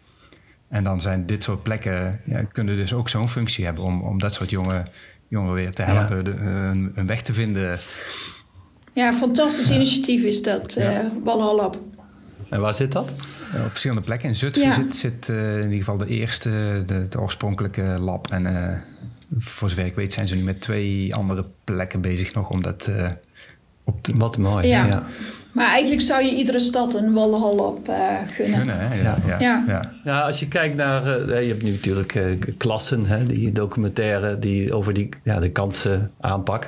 [0.69, 4.19] En dan zijn dit soort plekken, ja, kunnen dus ook zo'n functie hebben om, om
[4.19, 4.85] dat soort jonge,
[5.29, 7.79] jongeren weer te helpen de, een, een, weg te vinden.
[8.93, 11.11] Ja, fantastisch initiatief is dat, ja.
[11.25, 11.71] Walhalla.
[12.51, 13.11] En waar zit dat?
[13.55, 14.29] op verschillende plekken.
[14.29, 18.31] In Zutphen zit, zit in ieder geval de eerste, de, de oorspronkelijke lab.
[18.31, 18.47] En
[19.37, 22.87] voor zover ik weet zijn ze nu met twee andere plekken bezig nog om dat
[22.91, 23.11] uh,
[23.85, 24.17] op te...
[24.17, 24.67] Wat mooi.
[24.67, 24.87] Ja.
[24.87, 25.07] ja.
[25.53, 28.59] Maar eigenlijk zou je iedere stad een walhal op uh, gunnen.
[28.59, 29.03] Gunnen, hè?
[29.03, 29.19] Ja.
[29.27, 29.39] Ja.
[29.39, 29.65] ja.
[29.67, 29.93] ja.
[30.05, 30.21] ja.
[30.21, 31.29] als je kijkt naar...
[31.29, 34.39] Uh, je hebt nu natuurlijk uh, klassen, hè, die documentaire...
[34.39, 36.67] die over die, ja, de kansen aanpak.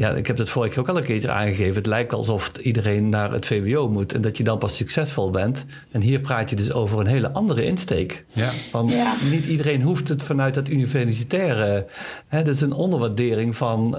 [0.00, 1.74] Ja, ik heb het vorige keer ook al een keertje aangegeven.
[1.74, 4.12] Het lijkt alsof iedereen naar het VWO moet...
[4.12, 5.64] en dat je dan pas succesvol bent.
[5.90, 8.24] En hier praat je dus over een hele andere insteek.
[8.28, 8.50] Ja.
[8.72, 8.94] Want
[9.30, 11.86] niet iedereen hoeft het vanuit dat universitaire...
[12.28, 13.96] Hè, dat is een onderwaardering van,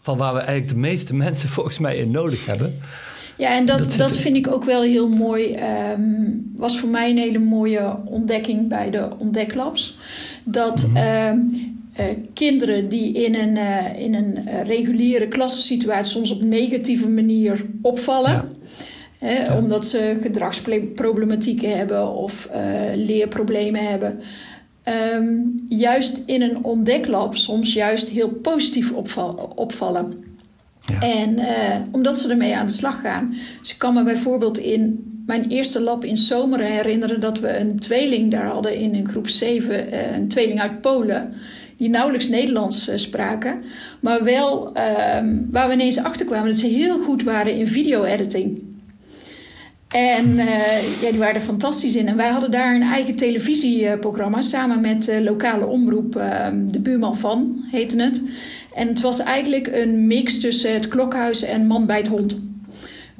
[0.00, 2.74] van waar we eigenlijk de meeste mensen volgens mij in nodig hebben...
[3.36, 5.58] Ja, en dat, dat, vind ik ook wel heel mooi.
[5.92, 9.96] Um, was voor mij een hele mooie ontdekking bij de ontdeklabs.
[10.44, 16.42] Dat mm uh, kinderen die in een, uh, in een uh, reguliere klassensituatie soms op
[16.42, 18.56] negatieve manier opvallen.
[19.20, 19.56] Ja.
[19.56, 22.48] Omdat ze gedragsproblematieken hebben of
[22.94, 24.20] leerproblemen hebben.
[25.14, 28.92] Um, juist in een ontdeklab soms juist heel positief
[29.54, 30.24] opvallen.
[30.84, 31.00] Ja.
[31.00, 31.38] En
[31.92, 33.34] omdat ze ermee aan de slag gaan.
[33.60, 37.78] Dus ik kan me bijvoorbeeld in mijn eerste lab in Zomeren herinneren dat we een
[37.78, 41.34] tweeling daar hadden in een groep 7, een tweeling uit Polen
[41.82, 43.62] die nauwelijks Nederlands uh, spraken.
[44.00, 44.82] Maar wel uh,
[45.50, 48.62] waar we ineens achter kwamen dat ze heel goed waren in video-editing.
[49.88, 52.08] En uh, ja, die waren er fantastisch in.
[52.08, 57.64] En wij hadden daar een eigen televisieprogramma samen met lokale omroep, ehm, de Buurman van
[57.70, 58.22] heette het.
[58.74, 62.51] En het was eigenlijk een mix tussen het klokhuis en Man bij het Hond.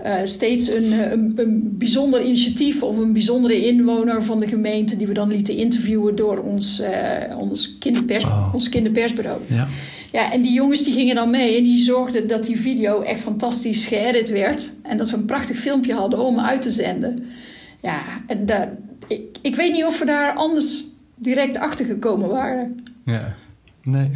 [0.07, 5.07] Uh, steeds een, een, een, bijzonder initiatief of een bijzondere inwoner van de gemeente die
[5.07, 8.51] we dan lieten interviewen door ons, uh, ons, kinderpers, oh.
[8.55, 9.41] ons kinderpersbureau.
[9.47, 9.69] Ja.
[10.13, 13.21] ja, en die jongens die gingen dan mee en die zorgden dat die video echt
[13.21, 17.25] fantastisch geëdit werd en dat we een prachtig filmpje hadden om uit te zenden.
[17.83, 18.73] Ja, en daar,
[19.07, 20.85] ik, ik weet niet of we daar anders
[21.15, 22.85] direct achter gekomen waren.
[23.05, 23.37] Ja,
[23.83, 24.11] nee.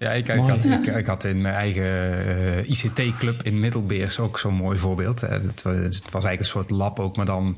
[0.00, 0.64] Ja, ik, ik, had,
[0.96, 5.20] ik, had, in mijn eigen uh, ICT-club in Middelbeers ook zo'n mooi voorbeeld.
[5.20, 7.56] Het, was, het, was eigenlijk een soort lab ook, maar dan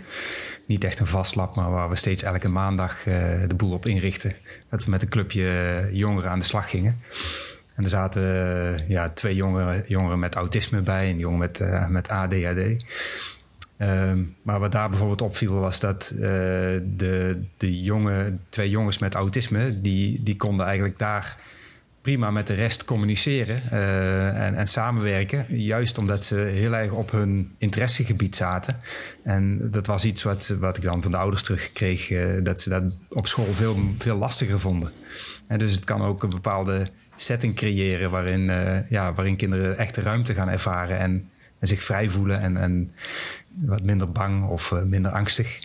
[0.66, 3.14] niet echt een vast lab, maar waar we steeds elke maandag uh,
[3.46, 4.34] de boel op inrichten.
[4.68, 7.00] Dat we met een clubje jongeren aan de slag gingen.
[7.74, 8.24] En er zaten
[8.88, 12.84] ja, twee jongeren, jongeren met autisme bij en jongen met, met ADHD.
[13.78, 19.80] Um, maar wat daar bijvoorbeeld opviel was dat de, de jonge, twee jongens met autisme,
[19.80, 21.36] die, die konden eigenlijk daar
[22.02, 25.58] prima met de rest communiceren uh, en, en, samenwerken.
[25.58, 28.80] Juist omdat ze heel erg op hun interessegebied zaten.
[29.22, 32.68] En dat was iets wat, wat ik dan van de ouders terugkreeg, uh, dat ze
[32.68, 34.90] dat op school veel, veel lastiger vonden.
[35.46, 39.94] En dus het kan ook een bepaalde setting creëren waarin, uh, ja, waarin kinderen echt
[39.94, 42.90] de ruimte gaan ervaren en, en zich vrij voelen en, en
[43.54, 45.58] wat minder bang of minder angstig.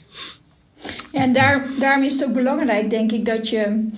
[1.12, 3.90] Ja, en daar, daarom is het ook belangrijk, denk ik, dat je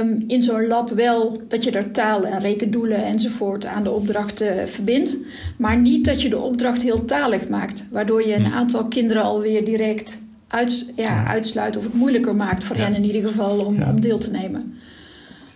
[0.00, 4.42] um, in zo'n lab wel dat je er taal en rekendoelen enzovoort aan de opdracht
[4.42, 5.18] uh, verbindt.
[5.56, 7.84] Maar niet dat je de opdracht heel talig maakt.
[7.90, 8.52] Waardoor je een hm.
[8.52, 13.22] aantal kinderen alweer direct uits, ja, uitsluit of het moeilijker maakt voor hen in ieder
[13.22, 14.78] geval om, om deel te nemen.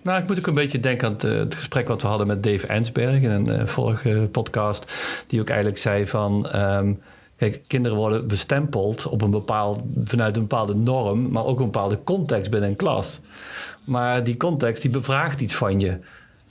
[0.03, 2.27] Nou, ik moet ook een beetje denken aan het, eh, het, gesprek wat we hadden
[2.27, 4.95] met Dave Ensberg in een uh, vorige podcast.
[5.27, 6.57] Die ook eigenlijk zei van.
[6.57, 7.01] Um,
[7.37, 11.99] Kijk, kinderen worden bestempeld op een bepaald, vanuit een bepaalde norm, maar ook een bepaalde
[12.05, 13.21] context binnen een klas.
[13.85, 15.99] Maar die context die bevraagt iets van je.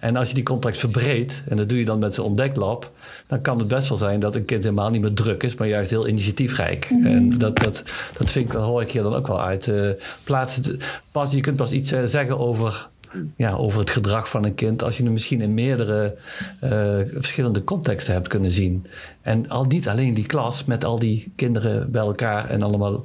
[0.03, 2.91] En als je die context verbreedt, en dat doe je dan met zo'n ontdeklab,
[3.27, 5.67] dan kan het best wel zijn dat een kind helemaal niet meer druk is, maar
[5.67, 6.89] juist heel initiatiefrijk.
[6.89, 7.05] Mhm.
[7.05, 7.83] En dat, dat,
[8.17, 9.67] dat vind ik, hoor ik hier dan ook wel uit.
[9.67, 9.89] Uh,
[10.23, 10.79] plaatsen,
[11.11, 12.89] pas, je kunt pas iets uh, zeggen over
[13.35, 16.15] ja, over het gedrag van een kind als je hem misschien in meerdere
[16.63, 16.69] uh,
[17.13, 18.85] verschillende contexten hebt kunnen zien.
[19.21, 23.01] En al niet alleen die klas met al die kinderen bij elkaar en allemaal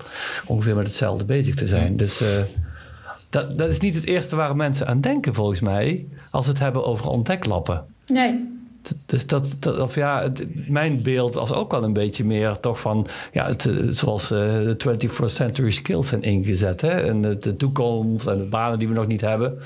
[0.47, 1.97] ongeveer met hetzelfde bezig te zijn.
[1.97, 2.29] Dus uh,
[3.29, 6.85] dat, dat is niet het eerste waar mensen aan denken volgens mij als het hebben
[6.85, 7.85] over ontdeklappen.
[8.07, 8.58] Nee.
[9.07, 10.29] Dus dat, dat, of ja,
[10.68, 14.38] mijn beeld was ook wel een beetje meer toch van, ja, het, eh, zoals uh,
[14.38, 16.81] de 21st century skills zijn ingezet.
[16.81, 16.90] Hè?
[16.90, 19.59] En de, de, toekomst en de banen die we nog niet hebben.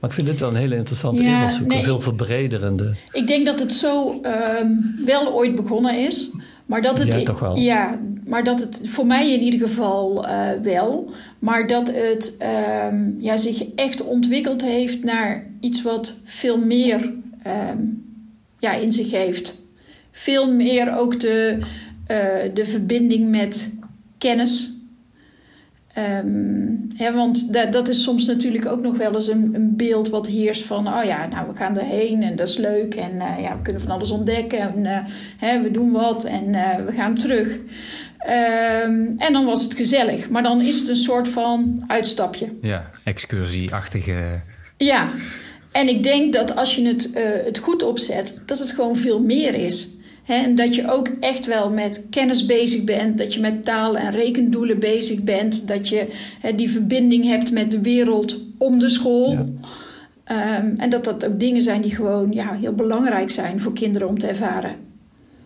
[0.00, 2.94] Maar ik vind dit wel een hele interessante ja, invalshoek, een veel verbrederende.
[3.12, 4.20] Ik denk dat het zo
[4.60, 6.30] um, wel ooit begonnen is.
[6.66, 7.56] Maar dat het, ja, toch wel.
[7.56, 11.10] Ja, maar dat het voor mij in ieder geval uh, wel.
[11.38, 12.36] Maar dat het
[12.90, 17.12] um, ja, zich echt ontwikkeld heeft naar iets wat veel meer
[17.70, 18.11] um,
[18.62, 19.60] ja, in zich heeft.
[20.10, 23.72] Veel meer ook de, uh, de verbinding met
[24.18, 24.72] kennis
[25.98, 30.26] Um, want dat, dat is soms natuurlijk ook nog wel eens een, een, beeld wat
[30.26, 33.56] heerst van, oh ja, nou we gaan erheen en dat is leuk en uh, ja,
[33.56, 35.08] we kunnen van alles ontdekken en
[35.42, 37.48] uh, we doen wat en uh, we gaan terug.
[37.48, 42.48] Um, en dan was het gezellig, maar dan is het een soort van uitstapje.
[42.60, 44.40] Ja, excursieachtige.
[44.76, 45.08] Ja,
[45.72, 47.10] en ik denk dat als je het,
[47.44, 49.88] het goed opzet, dat het gewoon veel meer is
[50.26, 54.10] en dat je ook echt wel met kennis bezig bent, dat je met taal en
[54.10, 56.06] rekendoelen bezig bent, dat je
[56.56, 59.32] die verbinding hebt met de wereld om de school.
[59.32, 64.08] Um, en dat dat ook dingen zijn die gewoon ja, heel belangrijk zijn voor kinderen
[64.08, 64.76] om te ervaren.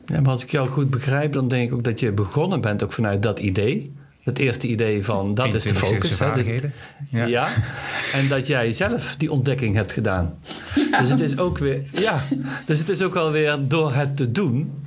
[0.07, 2.83] Ja, maar als ik jou goed begrijp, dan denk ik ook dat je begonnen bent
[2.83, 3.93] ook vanuit dat idee.
[4.27, 6.19] Het eerste idee van dat is de focus.
[7.11, 7.25] Ja.
[7.25, 7.49] ja.
[8.13, 10.35] En dat jij zelf die ontdekking hebt gedaan.
[11.01, 12.23] Dus het is ook weer, ja.
[12.65, 14.86] Dus het is ook alweer door het te doen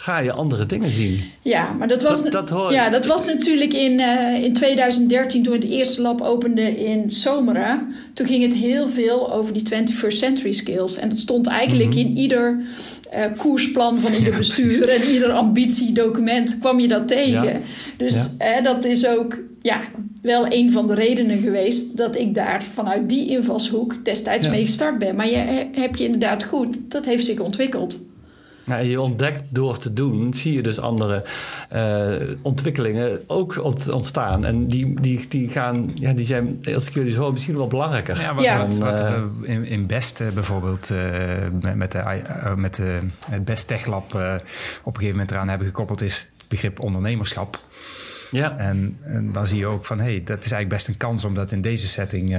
[0.00, 1.20] ga je andere dingen zien.
[1.42, 5.64] Ja, maar dat was, dat, ja, dat was natuurlijk in, uh, in 2013 toen het
[5.64, 7.86] eerste lab opende in Zomera.
[8.14, 10.96] Toen ging het heel veel over die 21st century skills.
[10.96, 11.98] En dat stond eigenlijk mhm.
[11.98, 12.60] in ieder
[13.14, 17.62] uh, koersplan van ieder bestuur en ieder ambitiedocument kwam je dat tegen.
[17.96, 19.80] Dus uh, dat is ook ja,
[20.22, 24.98] wel een van de redenen geweest dat ik daar vanuit die invalshoek destijds mee gestart
[24.98, 25.16] ben.
[25.16, 27.98] Maar je hebt je inderdaad goed, dat heeft zich ontwikkeld.
[28.70, 31.24] Nou, je ontdekt door te doen, zie je dus andere
[31.74, 34.44] uh, ontwikkelingen ook ontstaan.
[34.44, 38.20] En die, die, die, gaan, ja, die zijn, als ik jullie zo misschien wel belangrijker.
[38.20, 38.58] Ja, wat, ja.
[38.58, 40.98] wat, wat uh, in, in Best bijvoorbeeld, uh,
[41.62, 44.40] met, met, de, met de, het Best Tech Lab op een
[44.84, 47.64] gegeven moment eraan hebben gekoppeld, is het begrip ondernemerschap.
[48.30, 48.56] Ja.
[48.56, 51.24] En, en, dan zie je ook van, hé, hey, dat is eigenlijk best een kans
[51.24, 52.36] om dat in deze setting,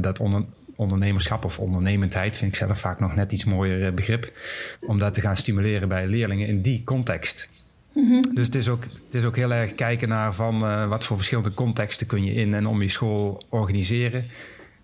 [0.00, 0.44] dat onder,
[0.76, 4.32] ondernemerschap of ondernemendheid vind ik zelf vaak nog net iets mooier eh, begrip.
[4.80, 7.50] Om dat te gaan stimuleren bij leerlingen in die context.
[7.92, 8.20] Mhm.
[8.34, 11.16] Dus het is, ook, het is ook heel erg kijken naar van uh, wat voor
[11.16, 14.26] verschillende contexten kun je in en om je school organiseren.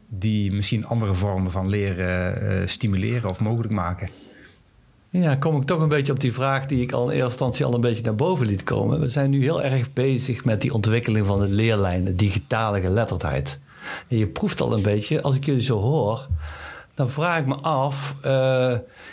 [0.09, 4.09] Die misschien andere vormen van leren uh, stimuleren of mogelijk maken.
[5.11, 7.64] Ja, kom ik toch een beetje op die vraag die ik al in eerste instantie
[7.64, 9.01] al een beetje naar boven liet komen.
[9.01, 13.59] We zijn nu heel erg bezig met die ontwikkeling van de leerlijnen, digitale geletterdheid.
[14.09, 16.29] Je proeft al een beetje, als ik jullie zo hoor,
[16.98, 18.31] dan vraag ik me af, uh,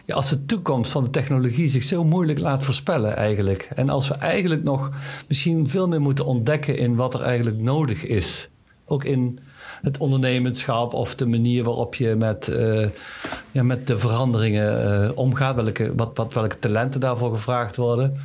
[0.05, 3.69] ja, als de toekomst van de technologie zich zo moeilijk laat voorspellen eigenlijk.
[3.75, 4.91] En als we eigenlijk nog
[5.27, 8.49] misschien veel meer moeten ontdekken in wat er eigenlijk nodig is.
[8.85, 9.39] Ook in
[9.81, 12.87] het ondernemerschap of de manier waarop je met, uh,
[13.51, 18.21] ja, met de veranderingen uh, omgaat, welke, wat, wat, welke talenten daarvoor gevraagd worden.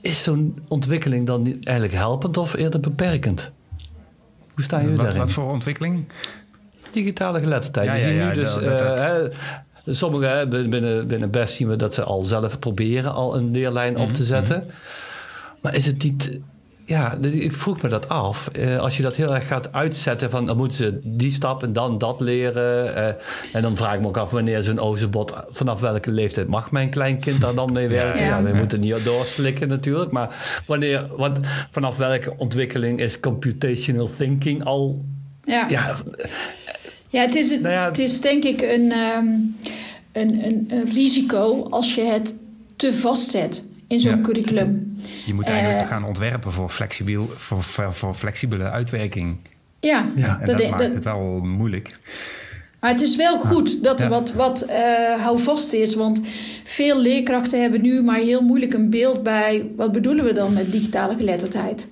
[0.00, 3.52] Is zo'n ontwikkeling dan eigenlijk helpend of eerder beperkend?
[4.56, 5.22] Hoe staan jullie wat, daarin?
[5.22, 6.06] Wat voor ontwikkeling?
[6.90, 7.86] Digitale geletterdheid.
[7.86, 8.54] Ja, je ziet nu dus...
[8.54, 9.30] Dat, dat,
[9.86, 13.96] uh, Sommigen binnen, binnen Best zien we dat ze al zelf proberen al een leerlijn
[13.96, 14.56] op te mhm, zetten.
[14.56, 15.58] Mm -hmm.
[15.60, 16.40] Maar is het niet
[16.86, 18.48] ja, ik vroeg me dat af.
[18.58, 21.72] Uh, als je dat heel erg gaat uitzetten van dan moeten ze die stap en
[21.72, 22.86] dan dat leren.
[22.86, 23.06] Uh,
[23.52, 26.90] en dan vraag ik me ook af wanneer zo'n ozebot, vanaf welke leeftijd mag mijn
[26.90, 28.20] kleinkind daar dan mee werken?
[28.20, 30.10] Ja, ja we moeten niet doorslikken natuurlijk.
[30.10, 31.38] Maar wanneer, wat,
[31.70, 35.04] vanaf welke ontwikkeling is computational thinking al.
[35.44, 35.96] Ja, ja,
[37.08, 39.56] ja, het, is, nou ja, het is denk ik een, um,
[40.12, 42.34] een, een, een risico als je het
[42.76, 44.96] te vastzet in zo'n curriculum.
[45.26, 49.36] Je moet eigenlijk uh, gaan ontwerpen voor, flexibel, voor, voor, voor flexibele uitwerking.
[49.80, 50.40] Ja, ja.
[50.40, 51.98] En dat, dat maakt dat, het wel moeilijk.
[52.80, 55.94] Maar het is wel goed dat er wat, wat uh, houvast is.
[55.94, 56.20] Want
[56.64, 59.66] veel leerkrachten hebben nu maar heel moeilijk een beeld bij...
[59.76, 61.88] wat bedoelen we dan met digitale geletterdheid?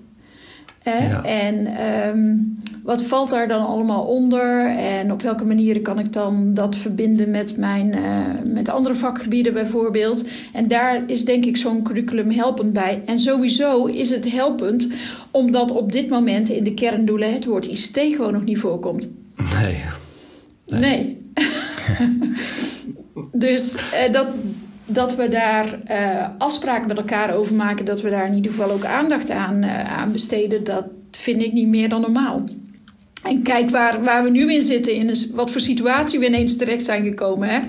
[0.84, 1.22] Ja.
[1.24, 4.76] En um, wat valt daar dan allemaal onder?
[4.76, 9.52] En op welke manieren kan ik dan dat verbinden met, mijn, uh, met andere vakgebieden
[9.52, 10.28] bijvoorbeeld?
[10.52, 13.02] En daar is denk ik zo'n curriculum helpend bij.
[13.04, 14.88] En sowieso is het helpend
[15.30, 19.08] omdat op dit moment in de kerndoelen het woord ICT gewoon nog niet voorkomt.
[19.60, 19.76] Nee.
[20.66, 20.80] Nee.
[20.80, 21.20] nee.
[23.46, 24.26] dus uh, dat,
[24.86, 28.70] dat we daar uh, afspraken met elkaar over maken, dat we daar in ieder geval
[28.70, 32.44] ook aandacht aan, uh, aan besteden, dat vind ik niet meer dan normaal.
[33.22, 36.84] En kijk waar, waar we nu in zitten, in wat voor situatie we ineens terecht
[36.84, 37.48] zijn gekomen.
[37.48, 37.60] Hè?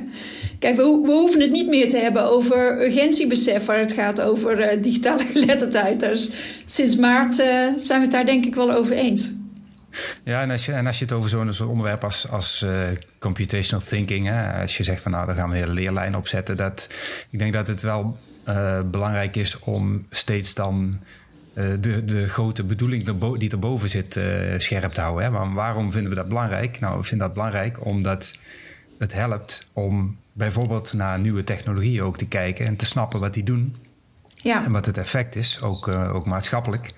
[0.59, 4.59] Kijk, we, we hoeven het niet meer te hebben over urgentiebesef, waar het gaat over
[4.59, 5.99] uh, digitale geletterdheid.
[5.99, 6.29] Dus
[6.65, 9.31] sinds maart zijn we het daar denk ik wel over eens.
[10.23, 12.87] Ja, en als je, en als je het over zo'n onderwerp als, als uh,
[13.19, 16.57] computational thinking, hè, als je zegt van nou, daar gaan we een hele leerlijn opzetten,
[16.57, 16.89] dat
[17.29, 20.99] ik denk dat het wel uh, belangrijk is om steeds dan
[21.53, 24.19] uh, de, de grote bedoeling die erboven zit
[24.57, 25.23] scherp te houden.
[25.23, 25.31] Hè.
[25.31, 26.79] Maar waarom vinden we dat belangrijk?
[26.79, 28.39] Nou, we vinden dat belangrijk omdat
[28.99, 33.43] het helpt om bijvoorbeeld naar nieuwe technologieën ook te kijken en te snappen wat die
[33.43, 33.75] doen.
[34.33, 34.65] Ja.
[34.65, 36.93] En wat het effect is, ook, ook maatschappelijk.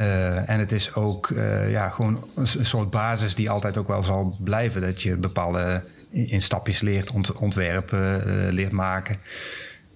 [0.00, 4.02] Uh, en het is ook uh, ja, gewoon een, soort basis die altijd ook wel
[4.02, 4.80] zal blijven.
[4.80, 9.16] Dat je bepaalde in, stapjes leert ont, ontwerpen, uh, leert maken.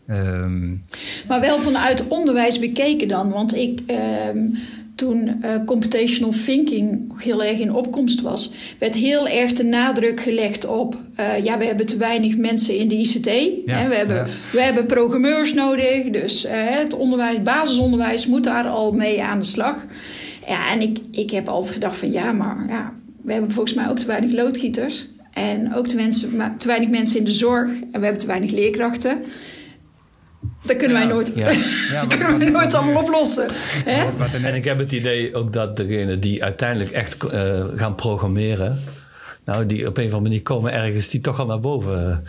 [0.06, 0.84] Um,
[1.28, 3.30] maar wel vanuit onderwijs bekeken dan.
[3.30, 4.54] Want ik, um,
[4.94, 10.66] toen uh, computational thinking heel erg in opkomst was, werd heel erg de nadruk gelegd
[10.66, 13.26] op: uh, ja, we hebben te weinig mensen in de ICT.
[13.64, 14.26] Ja, hè, we, hebben, ja.
[14.52, 19.44] we hebben programmeurs nodig, dus uh, het onderwijs, basisonderwijs moet daar al mee aan de
[19.44, 19.76] slag.
[20.46, 23.88] Ja, en ik, ik heb altijd gedacht: van ja, maar ja, we hebben volgens mij
[23.88, 25.08] ook te weinig loodgieters.
[25.32, 27.68] En ook te, mensen, te weinig mensen in de zorg.
[27.68, 29.22] En we hebben te weinig leerkrachten.
[30.64, 31.50] Dat kunnen wij nooit, ja.
[31.92, 33.46] ja kunnen wij nooit allemaal oplossen.
[33.84, 34.04] Hè?
[34.42, 38.80] En ik heb het idee ook dat degenen die uiteindelijk echt uh, gaan programmeren...
[39.44, 42.22] nou, die op een of andere manier komen ergens die toch al naar boven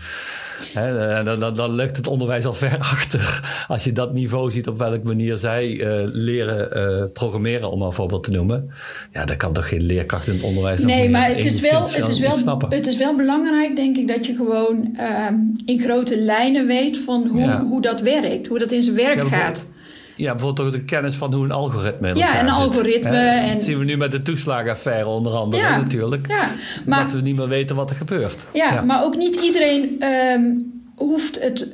[1.23, 3.43] dan, dan, dan lukt het onderwijs al ver achter.
[3.67, 7.87] Als je dat niveau ziet op welke manier zij uh, leren uh, programmeren, om maar
[7.87, 8.69] een voorbeeld te noemen.
[9.11, 12.07] Ja, dat kan toch geen leerkracht in het onderwijs Nee, maar het is, wel, het,
[12.07, 15.27] is wel, het is wel belangrijk, denk ik, dat je gewoon uh,
[15.65, 17.61] in grote lijnen weet van hoe, ja.
[17.61, 19.73] hoe dat werkt, hoe dat in zijn werk ja, gaat.
[20.15, 23.17] Ja, bijvoorbeeld ook de kennis van hoe een algoritme in Ja, een algoritme.
[23.17, 23.55] En...
[23.55, 26.27] Dat zien we nu met de toeslagenaffaire onder andere ja, natuurlijk.
[26.27, 26.49] Ja,
[26.85, 28.45] maar, dat we niet meer weten wat er gebeurt.
[28.53, 28.81] Ja, ja.
[28.81, 31.71] maar ook niet iedereen um, hoeft het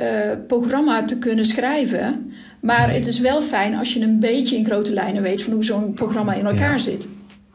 [0.48, 2.32] programma te kunnen schrijven.
[2.62, 5.64] Maar het is wel fijn als je een beetje in grote lijnen weet van hoe
[5.64, 7.08] zo'n programma in elkaar zit.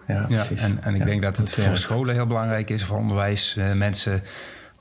[0.07, 3.57] Ja, ja en, en ik denk dat het voor scholen heel belangrijk is, voor onderwijs,
[3.74, 4.22] mensen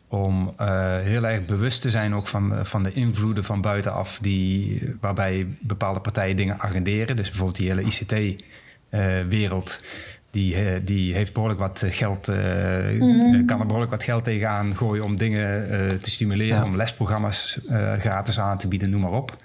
[0.08, 4.82] om uh, heel erg bewust te zijn ook van, van de invloeden van buitenaf, die,
[5.02, 7.16] waarbij bepaalde partijen dingen agenderen.
[7.16, 9.82] Dus bijvoorbeeld die hele ICT-wereld.
[9.82, 9.88] Uh,
[10.32, 13.46] die, uh, die heeft behoorlijk wat geld, mm -hmm.
[13.46, 15.68] kan er behoorlijk wat geld tegenaan gooien om dingen
[16.02, 17.60] te stimuleren, om lesprogramma's
[17.98, 19.36] gratis aan te bieden, noem maar op.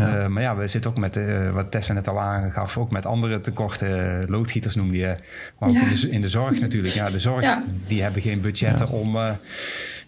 [0.00, 0.18] Ja.
[0.18, 3.06] Uh, maar ja, we zitten ook met, uh, wat Tessa net al aangaf, ook met
[3.06, 4.24] andere tekorten.
[4.30, 5.14] Loodgieters noemde je.
[5.58, 5.82] Maar ook ja.
[5.82, 6.94] in, de, in, de, zorg natuurlijk.
[6.94, 7.64] Ja, de zorg, ja.
[7.86, 9.30] die hebben geen budgetten om uh,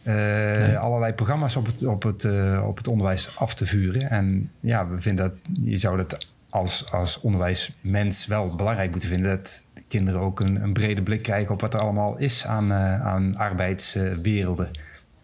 [0.04, 0.78] nee.
[0.78, 2.28] allerlei programma's op het, op, het,
[2.64, 4.10] op het onderwijs af te vuren.
[4.10, 9.30] En ja, we vinden dat je zou dat als, als onderwijsmens wel belangrijk moeten vinden.
[9.30, 13.36] Dat kinderen ook een, een brede blik krijgen op wat er allemaal is aan, aan
[13.36, 14.70] arbeidswerelden.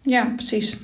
[0.01, 0.77] Ja, precies.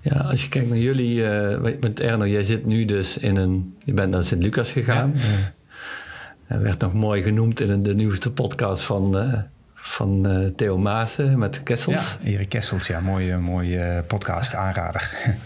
[0.00, 3.76] Ja, als je kijkt naar jullie, uh, want Erno, jij zit nu dus in een,
[3.84, 5.12] je bent naar Sint-Lucas gegaan.
[5.14, 6.56] Ja.
[6.56, 9.34] Uh, werd nog mooi genoemd in de nieuwste podcast van, uh,
[9.74, 12.16] van Theo Maassen met Kessels.
[12.20, 15.10] Ja, Erik Kessels, ja, mooie, mooie podcast, aanrader.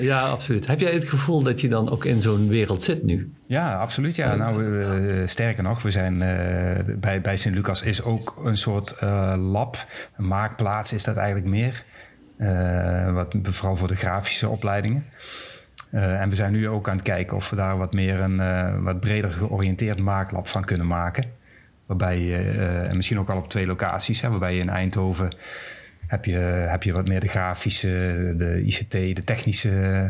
[0.00, 0.66] Ja, absoluut.
[0.66, 3.32] Heb jij het gevoel dat je dan ook in zo'n wereld zit nu?
[3.46, 4.16] Ja, absoluut.
[4.16, 4.34] Ja.
[4.34, 9.34] Nou, uh, sterker nog, we zijn uh, bij, bij Sint-Lucas is ook een soort uh,
[9.38, 9.86] lab,
[10.16, 11.84] een maakplaats is dat eigenlijk meer.
[12.40, 15.04] Uh, wat, vooral voor de grafische opleidingen.
[15.92, 18.36] Uh, en we zijn nu ook aan het kijken of we daar wat meer een
[18.40, 21.24] uh, wat breder georiënteerd maaklab van kunnen maken.
[21.86, 22.36] Waarbij je,
[22.88, 25.36] en misschien ook al op twee locaties, hè, waarbij je in Eindhoven
[26.06, 26.36] heb je,
[26.68, 30.08] heb je wat meer de grafische, de ICT, de technische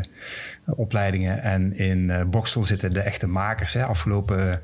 [0.65, 1.41] opleidingen.
[1.41, 3.73] En in Bokstel zitten de echte makers.
[3.73, 3.85] Hè.
[3.85, 4.61] Afgelopen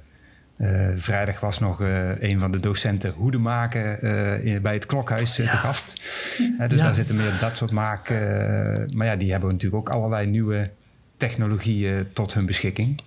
[0.58, 4.06] uh, vrijdag was nog uh, een van de docenten hoeden maken
[4.46, 5.50] uh, bij het klokhuis ja.
[5.50, 5.96] te gast.
[6.68, 6.86] dus ja.
[6.86, 8.10] daar zitten meer dat soort maak.
[8.94, 10.70] maar ja, die hebben natuurlijk ook allerlei nieuwe
[11.18, 13.02] technologieën tot hun beschikking.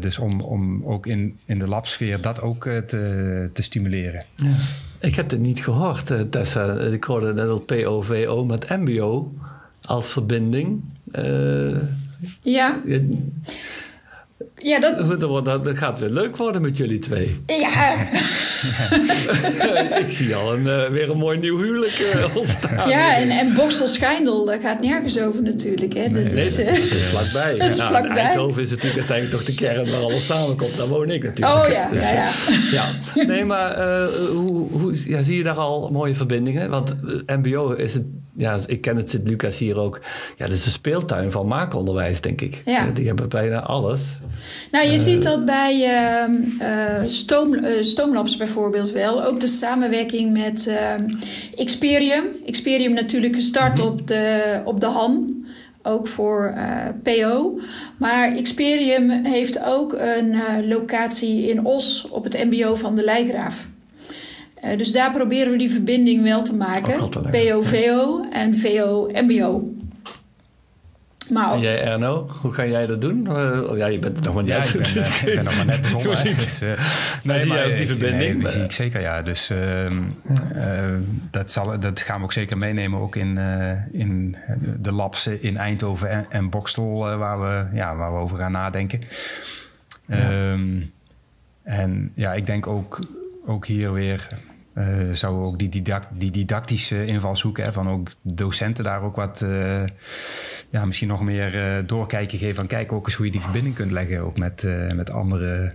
[0.00, 4.24] dus om, om ook in, in de labsfeer dat ook te, te stimuleren.
[4.34, 4.50] Ja.
[5.00, 6.74] Ik heb het niet gehoord, Tessa.
[6.74, 9.32] Ik hoorde net al POVO met MBO
[9.80, 10.82] als verbinding.
[12.42, 12.80] ja.
[14.56, 15.20] Ja, dat...
[15.44, 15.76] dat...
[15.78, 17.42] gaat weer leuk worden met jullie twee.
[17.46, 17.94] Ja.
[20.04, 22.88] ik zie al een, uh, weer een mooi nieuw huwelijk uh, ontstaan.
[22.88, 25.92] Ja, en, en Boksel Schijndel, daar gaat nergens over natuurlijk.
[25.92, 26.08] Hè.
[26.08, 27.58] Nee, dat is, dat is, vlakbij.
[27.58, 28.16] Dat is nou, vlakbij.
[28.16, 30.76] Eindhoven is natuurlijk uiteindelijk toch de kern waar alles samenkomt.
[30.76, 31.64] Daar woon ik natuurlijk.
[31.64, 32.28] Oh ja, dus, ja,
[32.72, 32.90] ja.
[33.14, 33.26] ja.
[33.26, 33.82] Nee, maar
[34.32, 36.70] hoe, hoe ja, zie je daar al mooie verbindingen?
[36.70, 38.04] Want mbo is het
[38.38, 40.00] ja, ik ken het Sint-Lucas hier ook.
[40.36, 42.62] Ja, dat is een speeltuin van maakonderwijs, denk ik.
[42.64, 42.90] Ja.
[42.90, 44.02] Die hebben bijna alles.
[44.70, 46.34] Nou, je uh, ziet dat bij uh,
[47.02, 49.24] uh, stoom, Stoomlabs bijvoorbeeld wel.
[49.24, 50.72] Ook de samenwerking met
[51.56, 52.24] Experium.
[52.46, 53.88] Experium natuurlijk gestart -hmm.
[53.88, 55.46] op, de, op de Han.
[55.82, 56.54] Ook voor
[57.02, 57.58] PO.
[57.96, 60.34] Maar Experium heeft ook een
[60.68, 63.68] locatie in Os op het MBO van de Lijgraaf.
[64.64, 67.08] Uh, dus daar proberen we die verbinding wel te maken.
[67.08, 69.72] PO-VO en VO-MBO.
[71.30, 73.26] Maar en jij Erno, hoe ga jij dat doen?
[73.30, 74.68] Uh, ja, je bent er nog maar net.
[74.68, 76.24] Ja, ik, ben, uh, ik ben nog maar net begonnen.
[76.24, 76.72] dus, uh,
[77.22, 78.32] nee, zie jij ook die verbinding?
[78.32, 79.22] Nee, die zie ik zeker, ja.
[79.22, 80.02] Dus ehm,
[81.30, 83.00] dat, zal, dat gaan we ook zeker meenemen.
[83.00, 83.38] Ook in,
[83.92, 84.36] in
[84.80, 89.00] de labs in Eindhoven en, en Bokstel, waar, we, ja, waar we over gaan nadenken.
[90.06, 90.50] Ja.
[90.50, 90.92] Um,
[91.62, 92.98] en ja, ik denk ook,
[93.46, 94.28] ook hier weer
[94.78, 99.16] uh, zouden we ook die, didact, die didactische invalshoek hè, van ook docenten daar ook
[99.16, 99.86] wat, uh,
[100.70, 103.74] ja, misschien nog meer uh, doorkijken geven van kijk ook eens hoe je die verbinding
[103.74, 105.72] kunt leggen ook met, met andere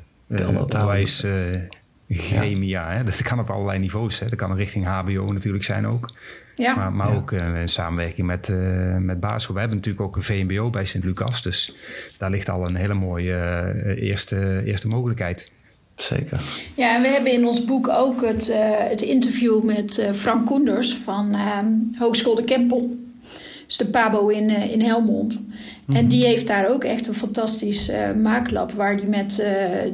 [0.48, 2.94] onderwijsgremia.
[2.94, 3.04] Ja.
[3.04, 4.20] Dat kan op allerlei niveaus.
[4.20, 4.30] Hè.
[4.30, 6.10] Dat kan richting HBO natuurlijk zijn ook.
[6.56, 6.76] Ja.
[6.76, 7.16] Maar, maar ja.
[7.16, 8.54] ook in samenwerking met,
[9.00, 9.56] met basisschool.
[9.56, 11.42] We hebben natuurlijk ook een VMBO bij Sint-Lucas.
[11.42, 11.76] Dus
[12.18, 15.52] daar ligt al een hele mooie eerste, eerste mogelijkheid.
[15.96, 16.42] Zeker.
[16.76, 20.46] Ja, en we hebben in ons boek ook het, uh, het interview met uh, Frank
[20.46, 21.58] Koenders van uh,
[22.00, 22.98] Hogeschool de Kempel.
[23.68, 25.40] Dus de Pabo in, uh, in Helmond.
[25.40, 25.46] Mm
[25.86, 25.96] -hmm.
[25.96, 27.92] En die heeft daar ook echt een fantastisch
[28.22, 28.72] maaklab...
[28.72, 29.36] waar die met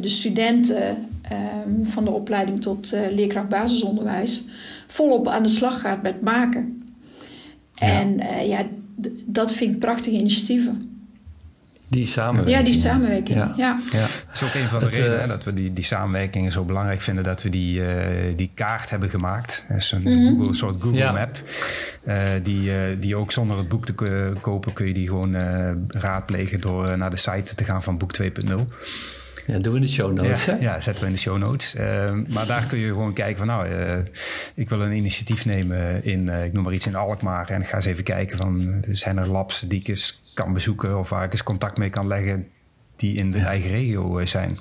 [0.02, 4.44] de studenten ehm, van de opleiding tot leerkracht basisonderwijs...
[4.88, 6.94] volop aan de slag gaat met maken.
[7.74, 7.88] Ja.
[7.88, 8.66] En ja,
[9.26, 10.99] dat vind ik prachtige initiatieven.
[11.90, 12.58] Die samenwerking.
[12.58, 13.38] Ja, die samenwerking.
[13.38, 13.54] Ja.
[13.58, 13.82] ja.
[13.90, 14.00] ja.
[14.00, 16.64] Dat is ook een van de het, redenen uh, dat we die, die samenwerkingen zo
[16.64, 17.24] belangrijk vinden.
[17.24, 19.66] Dat we die, uh, die kaart hebben gemaakt.
[19.70, 20.38] Een mm -hmm.
[20.38, 21.12] Google, soort Google ja.
[21.12, 21.38] Map.
[22.04, 25.36] Uh, die, die ook zonder het boek te kopen kun je die gewoon
[25.88, 28.56] raadplegen door naar de site te gaan van Boek 2.0.
[29.52, 30.46] Ja, doen we in de show notes.
[30.46, 30.60] Ja, hè?
[30.60, 31.76] ja zetten we in de show notes.
[31.76, 33.98] Ehm, maar daar kun je gewoon kijken van, nou, uh,
[34.56, 37.50] ik wil een initiatief nemen in, uh, ik noem maar iets in Alkmaar.
[37.50, 40.98] En ik ga eens even kijken van, zijn er labs die ik eens kan bezoeken
[40.98, 42.48] of waar ik eens contact mee kan leggen
[42.96, 43.46] die in de ja.
[43.46, 44.58] eigen regio zijn.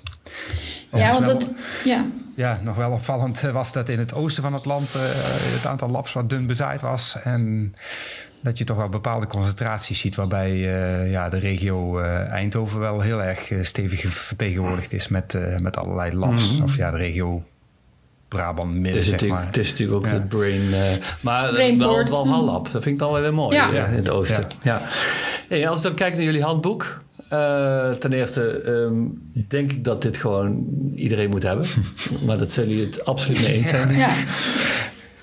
[0.92, 1.50] Ja, want het,
[1.84, 2.06] ja.
[2.34, 5.02] ja, nog wel opvallend was dat in het oosten van het land uh,
[5.54, 7.16] het aantal labs wat dun bezaaid was.
[7.22, 7.74] En
[8.40, 13.00] dat je toch wel bepaalde concentraties ziet, waarbij uh, ja, de regio uh, Eindhoven wel
[13.00, 16.42] heel erg stevig vertegenwoordigd is met, met allerlei labs.
[16.42, 16.52] Mhm.
[16.52, 16.64] Mm -hmm.
[16.64, 17.42] Of ja, de regio
[18.28, 19.46] Brabant midden, het is zeg maar.
[19.46, 20.12] Het is natuurlijk ook ja.
[20.12, 20.62] het brain...
[20.62, 20.80] Uh,
[21.20, 23.86] maar wel, wel Lab, dat vind ik dan wel weer mooi Ja.
[23.86, 24.46] in het oosten.
[24.62, 24.82] Ja.
[25.48, 27.02] Hey, als ik dan kijk naar jullie handboek...
[27.32, 31.66] Uh, ten eerste um, denk ik dat dit gewoon iedereen moet hebben.
[32.26, 33.94] maar dat zullen jullie het absoluut mee eens zijn.
[33.94, 34.10] Ja.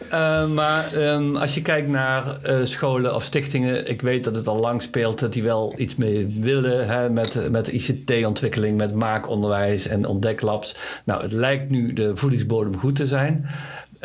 [0.05, 4.47] Uh, maar um, als je kijkt naar uh, scholen of stichtingen, ik weet dat het
[4.47, 9.87] al lang speelt dat die wel iets mee willen hè, met, met ICT-ontwikkeling, met maakonderwijs
[9.87, 10.75] en ontdeklabs.
[11.05, 13.45] Nou, het lijkt nu de voedingsbodem goed te zijn.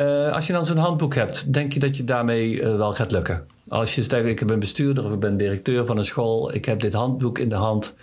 [0.00, 3.46] Uh, als je dan zo'n handboek hebt, denk je dat je daarmee wel gaat lukken?
[3.68, 6.80] Als je zegt, ik ben bestuurder of ik ben directeur van een school, ik heb
[6.80, 7.94] dit handboek in de hand,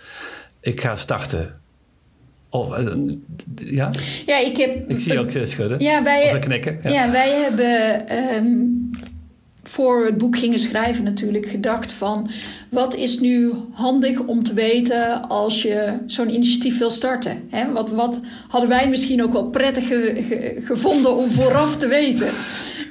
[0.60, 1.60] ik ga starten.
[2.50, 3.14] Of, uh,
[3.54, 3.90] ja?
[4.26, 4.90] Ja, ik heb...
[4.90, 5.80] Ik zie je ook schudden.
[5.80, 6.78] Ja, wij, of knikken.
[6.82, 6.90] Ja.
[6.90, 8.90] ja, wij hebben um,
[9.68, 12.30] voor het boek gingen schrijven natuurlijk gedacht van...
[12.70, 17.42] wat is nu handig om te weten als je zo'n initiatief wil starten?
[17.50, 17.72] Hè?
[17.72, 22.28] Wat, wat hadden wij misschien ook wel prettig ge, ge, gevonden om vooraf te weten?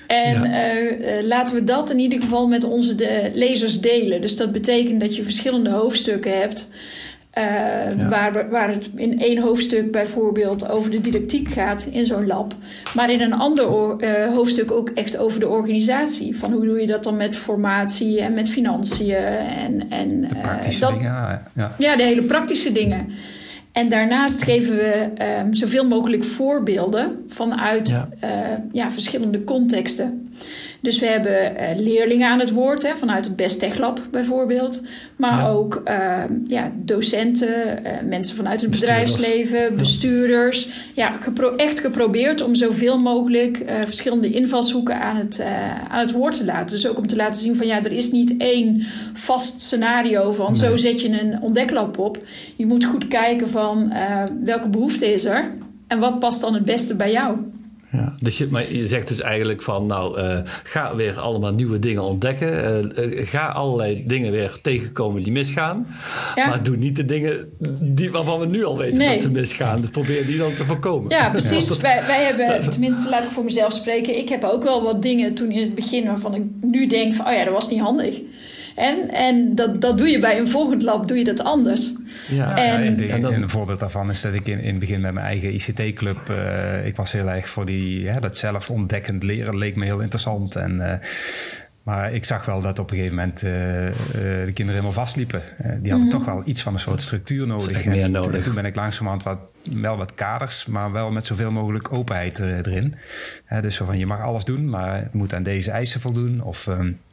[0.08, 0.74] En ja.
[0.76, 4.22] uh, laten we dat in ieder geval met onze de lezers delen.
[4.22, 6.68] Dus dat betekent dat je verschillende hoofdstukken hebt...
[7.38, 8.10] Uh, ja.
[8.10, 12.54] waar, waar het in één hoofdstuk bijvoorbeeld over de didactiek gaat in zo'n lab.
[12.96, 13.66] Maar in een ander
[14.00, 16.38] uh, hoofdstuk ook echt over de organisatie.
[16.38, 19.16] Van hoe doe je dat dan met formatie en met financiën.
[19.16, 21.76] En, en, de praktische uh, dat, dingen, ja.
[21.78, 21.96] ja.
[21.96, 23.08] de hele praktische dingen.
[23.72, 25.10] En daarnaast geven we
[25.40, 28.10] um, zoveel mogelijk voorbeelden vanuit ja.
[28.72, 30.32] ja, verschillende contexten.
[30.82, 34.82] Dus we hebben uh, leerlingen aan het woord, hè, vanuit het Best Tech Lab bijvoorbeeld.
[35.16, 35.48] Maar ja.
[35.48, 39.16] ook uh, ja, docenten, uh, mensen vanuit het bestuurders.
[39.16, 40.68] bedrijfsleven, bestuurders.
[40.94, 45.44] Ja, gepro echt geprobeerd om zoveel mogelijk verschillende invalshoeken aan het,
[45.90, 46.76] aan het woord te laten.
[46.76, 50.52] Dus ook om te laten zien van ja, er is niet één vast scenario van
[50.52, 50.56] nee.
[50.56, 52.18] zo zet je een ontdeklab op.
[52.56, 53.94] Je moet goed kijken van
[54.44, 55.52] welke behoefte is er
[55.88, 57.38] en wat past dan het beste bij jou.
[57.92, 61.80] Ja, dus je, maar je zegt dus eigenlijk van, nou, uh, ga weer allemaal nieuwe
[61.80, 62.88] dingen ontdekken.
[62.98, 65.88] Uh, uh, ga allerlei dingen weer tegenkomen die misgaan.
[66.36, 66.48] Ja.
[66.48, 69.14] Maar doe niet de dingen die, waarvan we nu al weten nee.
[69.14, 69.82] dat ze misgaan.
[69.82, 71.10] Dus probeer die dan te voorkomen.
[71.10, 71.70] Ja, precies.
[71.70, 71.82] Ja.
[71.82, 74.18] Wij, wij hebben, tenminste laat ik voor mezelf spreken.
[74.18, 77.28] Ik heb ook wel wat dingen toen in het begin waarvan ik nu denk van,
[77.28, 78.22] oh ja, dat was niet handig.
[78.78, 81.94] En, en dat, dat doe je bij een volgend lab, doe je dat anders.
[82.28, 84.70] Ja, en, ja, en, de, en dan, een voorbeeld daarvan is dat ik in, in
[84.70, 86.18] het begin met mijn eigen ICT-club...
[86.30, 90.00] Uh, ik was heel erg voor die, ja, dat zelf ontdekkend leren leek me heel
[90.00, 90.56] interessant.
[90.56, 90.94] En, uh,
[91.84, 95.42] maar ik zag wel dat op een gegeven moment uh, de kinderen helemaal vastliepen.
[95.58, 96.10] die hadden mm -hmm.
[96.10, 97.84] toch wel iets van een soort structuur nodig.
[97.84, 98.34] En, meer nodig.
[98.34, 102.40] en toen ben ik langzamerhand wat, wel wat kaders, maar wel met zoveel mogelijk openheid
[102.40, 102.96] erin.
[103.62, 106.42] dus zo van, je mag alles doen, maar het moet aan deze eisen voldoen.
[106.42, 106.68] Of...
[106.68, 107.07] Um, ja,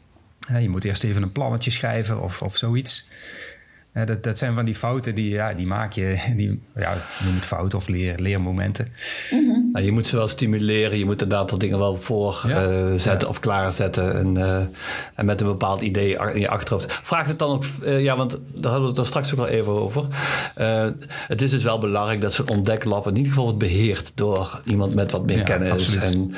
[0.61, 3.09] je moet eerst even een plannetje schrijven of, of zoiets.
[3.95, 7.35] Ja, dat, dat zijn van die fouten die, ja, die maak je, die, ja, noem
[7.35, 8.93] het fouten of leer, leermomenten.
[9.31, 9.69] Mm -hmm.
[9.73, 12.71] nou, je moet ze wel stimuleren, je moet een aantal dingen wel voor ja.
[12.71, 13.27] uh, zetten ja.
[13.27, 14.15] of klaarzetten.
[14.15, 14.59] En, uh,
[15.15, 16.99] en met een bepaald idee in je achterhoofd.
[17.03, 19.49] Vraagt het dan ook, uh, ja, want daar hadden we het er straks ook al
[19.49, 20.05] even over.
[21.27, 24.95] het is dus wel belangrijk dat zo'n ontdeklab in ieder geval wordt beheerd door iemand
[24.95, 25.71] met wat meer kennis.
[25.71, 26.13] Absoluut.
[26.13, 26.35] En,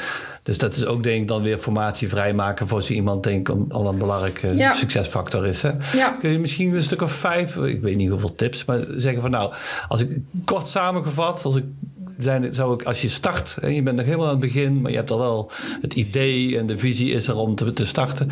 [0.46, 3.56] dus dat is ook denk ik dan weer formatie vrijmaken voor zo iemand denk ik
[3.68, 4.72] al een belangrijke ja.
[4.72, 5.62] succesfactor is.
[5.62, 5.70] Hè?
[5.94, 6.16] Ja.
[6.20, 9.30] Kun je misschien een stuk of vijf, ik weet niet hoeveel tips, maar zeggen van
[9.30, 9.52] nou,
[9.88, 11.64] als ik kort samengevat, als ik
[12.18, 14.90] zijn, zou ik, als je start en je bent nog helemaal aan het begin, maar
[14.90, 18.30] je hebt al wel het idee en de visie is er om te, te starten.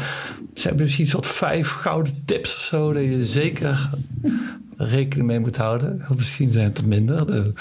[0.53, 3.91] Zijn er misschien een soort vijf gouden tips of zo, dat je zeker
[4.77, 6.07] rekening mee moet houden?
[6.11, 7.27] Of misschien zijn het er minder.
[7.27, 7.53] De,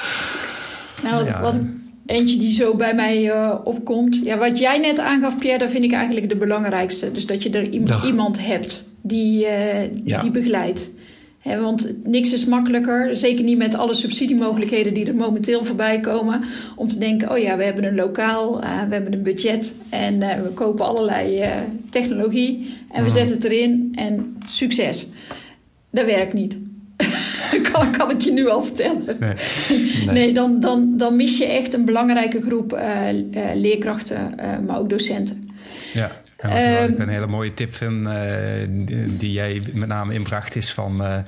[1.04, 1.42] nou, ja.
[1.42, 1.58] wat,
[2.06, 4.20] Eentje die zo bij mij uh, opkomt.
[4.24, 7.12] Ja, wat jij net aangaf, Pierre, dat vind ik eigenlijk de belangrijkste.
[7.12, 10.22] Dus dat je er iemand, iemand hebt die, uh, ja.
[10.22, 10.92] die begeleidt.
[11.40, 16.44] He, want niks is makkelijker, zeker niet met alle subsidiemogelijkheden die er momenteel voorbij komen.
[16.76, 20.20] Om te denken, oh ja, we hebben een lokaal, uh, we hebben een budget en
[20.20, 21.44] we kopen allerlei
[21.90, 22.68] technologie.
[22.92, 23.16] En we mm.
[23.16, 25.08] zetten het erin en succes.
[25.92, 26.58] Dat werkt niet.
[27.72, 29.18] kan, kan ik je nu al vertellen.
[29.20, 29.34] Nee,
[30.06, 30.14] nee.
[30.14, 34.78] nee dan, dan, dan mis je echt een belangrijke groep uh, uh, leerkrachten, uh, maar
[34.78, 35.52] ook docenten.
[35.94, 38.08] Ja, en wat ik een hele mooie tip vind,
[39.20, 41.24] die jij met name inbracht, is van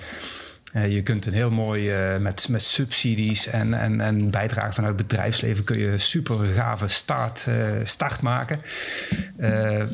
[0.88, 5.64] je kunt een heel mooi met, met subsidies en, en, en bijdragen vanuit het bedrijfsleven
[5.64, 7.48] kun je super gave start,
[7.84, 8.62] start maken.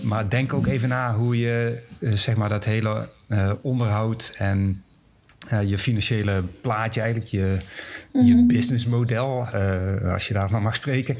[0.04, 3.10] maar denk ook even na hoe je zeg maar dat hele
[3.62, 4.84] onderhoud en
[5.66, 7.58] je financiële plaatje, eigenlijk je,
[8.12, 8.48] je mhm.
[8.48, 11.16] businessmodel, uh, als je daarvan mag spreken,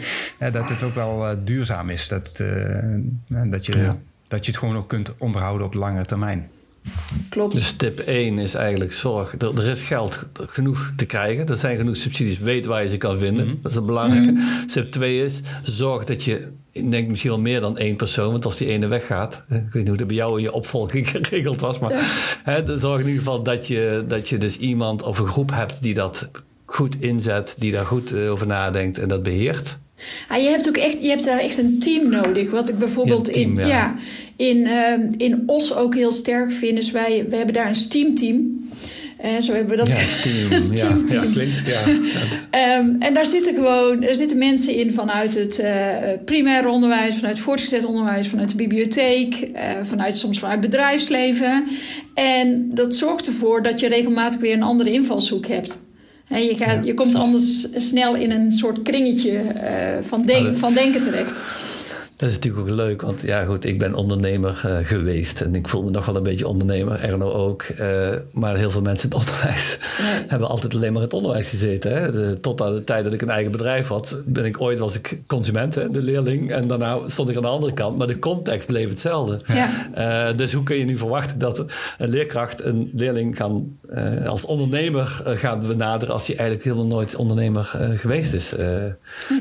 [0.52, 2.08] dat het ook wel uh, duurzaam is.
[2.08, 2.78] Dat, uh,
[3.28, 3.92] dat, je,
[4.28, 6.50] dat je het gewoon ook kunt onderhouden op langere termijn.
[7.30, 7.56] Klopt.
[7.56, 9.36] Dus tip 1 is eigenlijk zorg.
[9.38, 11.48] Er, er, is geld genoeg te krijgen.
[11.48, 12.40] Er zijn genoeg subsidies.
[12.40, 13.46] Weet waar je ze kan vinden.
[13.46, 13.56] Mhm.
[13.62, 14.32] Dat is het belangrijke.
[14.32, 18.32] Mm Tip 2 is zorg dat je ik denk misschien wel meer dan één persoon.
[18.32, 21.10] Want als die ene weggaat, ik weet niet hoe dat bij jou in je opvolging
[21.12, 21.80] geregeld was.
[21.80, 21.92] Maar
[22.44, 25.82] hè, zorg in ieder geval dat je, dat je dus iemand of een groep hebt
[25.82, 26.30] die dat
[26.66, 29.78] goed inzet, die daar goed eh, over nadenkt en dat beheert.
[30.28, 32.52] Ah, je hebt ook echt, je hebt daar echt een team nodig.
[32.52, 33.96] Wat ik bijvoorbeeld in, ja.
[34.36, 38.70] in, uh, in Os ook heel sterk vind, is wij, we hebben daar een steamteam.
[39.26, 39.92] Uh, zo hebben we dat.
[39.92, 41.06] Ja, team.
[41.08, 41.62] ja, klinkt.
[41.66, 42.78] Ja.
[42.78, 45.68] um, en daar zitten gewoon er zitten mensen in vanuit het uh,
[46.26, 51.68] primair onderwijs, vanuit het voortgezet onderwijs, vanuit de bibliotheek, uh, vanuit, soms vanuit bedrijfsleven.
[52.14, 55.80] En dat zorgt ervoor dat je regelmatig weer een andere invalshoek hebt.
[56.28, 59.42] En je, gaat, je komt anders snel in een soort kringetje uh,
[60.02, 61.34] van, denk, van denken terecht.
[62.22, 65.68] Dat is natuurlijk ook leuk, want ja goed, ik ben ondernemer uh, geweest en ik
[65.68, 67.66] voel me nog wel een beetje ondernemer, Erno ook.
[67.80, 69.78] Uh, maar heel veel mensen in het onderwijs
[70.34, 71.94] hebben altijd alleen maar in het onderwijs gezeten.
[71.94, 72.12] Hè?
[72.12, 74.96] De, tot aan de tijd dat ik een eigen bedrijf had, ben ik ooit was
[74.96, 76.52] ik consument, hè, de leerling.
[76.52, 79.40] En daarna stond ik aan de andere kant, maar de context bleef hetzelfde.
[79.46, 80.30] Ja.
[80.30, 81.66] Uh, dus hoe kun je nu verwachten dat
[81.98, 83.36] een leerkracht een leerling
[83.92, 87.66] gaan, als ondernemer gaat benaderen als hij eigenlijk helemaal nooit ondernemer
[87.96, 88.54] geweest is?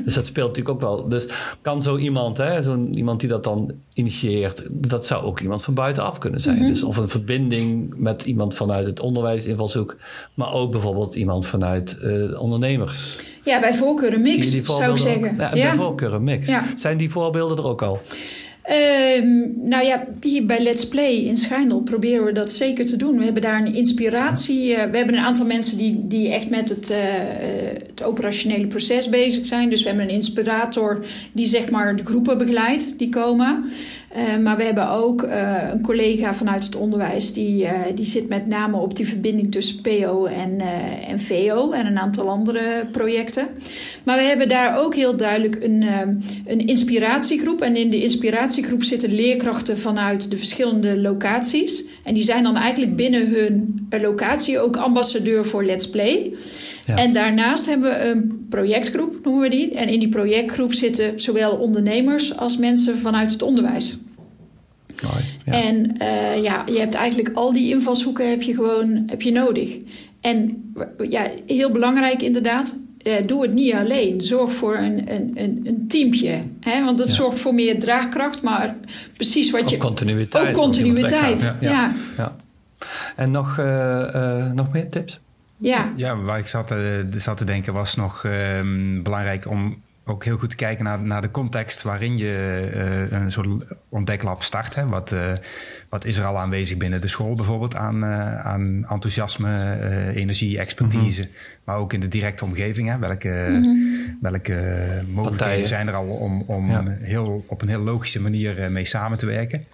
[0.05, 1.09] Dus dat speelt natuurlijk ook wel.
[1.09, 1.27] Dus
[1.61, 6.17] kan zo iemand, hè, iemand die dat dan initieert, dat zou ook iemand van buitenaf
[6.17, 6.57] kunnen zijn.
[6.57, 6.67] Mhm.
[6.67, 9.95] Dus of een verbinding met iemand vanuit het onderwijs invalshoek,
[10.33, 11.97] maar ook bijvoorbeeld iemand vanuit
[12.37, 13.19] ondernemers.
[13.43, 15.35] Ja, bij voorkeur een mix, zou ik zeggen.
[15.37, 16.51] Ja, bij voorkeur een mix.
[16.75, 18.01] Zijn die voorbeelden er ook al?
[18.69, 19.23] Uh,
[19.55, 23.17] nou ja, hier bij Let's Play in Schijndel proberen we dat zeker te doen.
[23.17, 24.69] We hebben daar een inspiratie.
[24.69, 26.97] Uh, we hebben een aantal mensen die, die echt met het, uh,
[27.87, 29.69] het operationele proces bezig zijn.
[29.69, 33.65] Dus we hebben een inspirator die zeg maar de groepen begeleidt die komen.
[34.17, 38.29] Uh, maar we hebben ook uh, een collega vanuit het onderwijs die, uh, die zit
[38.29, 40.59] met name op die verbinding tussen PO en,
[41.07, 43.47] en VO en een aantal andere projecten.
[44.03, 45.85] Maar we hebben daar ook heel duidelijk een,
[46.45, 47.61] een inspiratiegroep.
[47.61, 51.83] En in de inspiratiegroep zitten leerkrachten vanuit de verschillende locaties.
[52.03, 56.33] En die zijn dan eigenlijk binnen hun locatie ook ambassadeur voor Let's Play.
[56.85, 59.75] En daarnaast hebben we een projectgroep, noemen we die.
[59.75, 63.97] En in die projectgroep zitten zowel ondernemers als mensen vanuit het onderwijs.
[65.45, 65.51] ja.
[65.51, 69.77] En uh, ja, je hebt eigenlijk al die invalshoeken heb je gewoon heb je nodig.
[70.21, 70.63] En
[71.09, 74.21] ja, heel belangrijk inderdaad, uh, doe het niet alleen.
[74.21, 76.41] Zorg voor een, een, een, een teampje.
[76.59, 76.83] Hè?
[76.83, 78.75] Want dat zorgt voor meer draagkracht, maar
[79.13, 79.75] precies wat je...
[79.75, 80.47] Ook continuïteit.
[80.47, 81.91] Ook continuïteit, ja.
[82.17, 82.35] ja.
[83.15, 85.20] En nog, uh, nog meer tips?
[85.61, 88.31] Ja, ja waar ik zat, uh, zat te denken was nog uh,
[89.03, 92.71] belangrijk om ook heel goed te kijken naar, naar de context waarin je
[93.11, 93.47] uh, een soort
[93.89, 94.75] ontdeklab start.
[94.75, 94.87] Hè.
[94.87, 95.31] Wat, uh,
[95.89, 98.05] wat is er al aanwezig binnen de school bijvoorbeeld aan,
[98.43, 101.21] aan enthousiasme, energie, expertise.
[101.21, 101.31] Mhm.
[101.63, 102.87] Maar ook in de directe omgeving.
[102.89, 102.97] Hè.
[102.97, 104.17] Welke, mm -hmm.
[104.21, 106.83] welke mogelijkheden zijn er al om, om ja.
[106.87, 109.65] heel, op een heel logische manier mee samen te werken.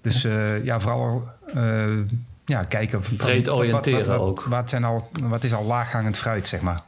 [0.00, 0.22] Dus
[0.62, 1.28] ja, vooral
[2.46, 3.00] ja, kijken.
[3.16, 4.44] Breed oriënteren wat, wat, ook.
[4.44, 6.82] Wat, zijn al, wat is al laaghangend fruit, zeg maar?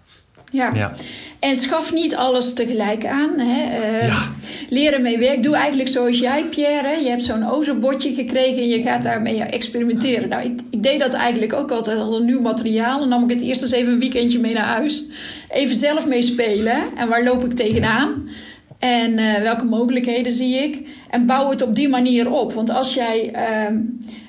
[0.51, 0.71] Ja.
[0.75, 0.93] ja.
[1.39, 3.39] En schaf niet alles tegelijk aan.
[3.39, 3.81] Hè.
[3.81, 4.23] Uh, ja.
[4.69, 5.43] Leren mee werk.
[5.43, 7.03] Doe eigenlijk zoals jij, Pierre.
[7.03, 10.29] Je hebt zo'n ozobotje gekregen en je gaat daarmee experimenteren.
[10.29, 12.99] Nou, ik, ik, deed dat eigenlijk ook altijd als een nieuw materiaal.
[12.99, 15.05] Dan nam ik het eerst eens even een weekendje mee naar huis.
[15.49, 16.97] Even zelf mee spelen.
[16.97, 18.29] En waar loop ik tegenaan?
[18.79, 20.89] En uh, welke mogelijkheden zie ik?
[21.11, 22.53] En bouw het op die manier op.
[22.53, 23.33] Want als jij...
[23.33, 23.79] Uh,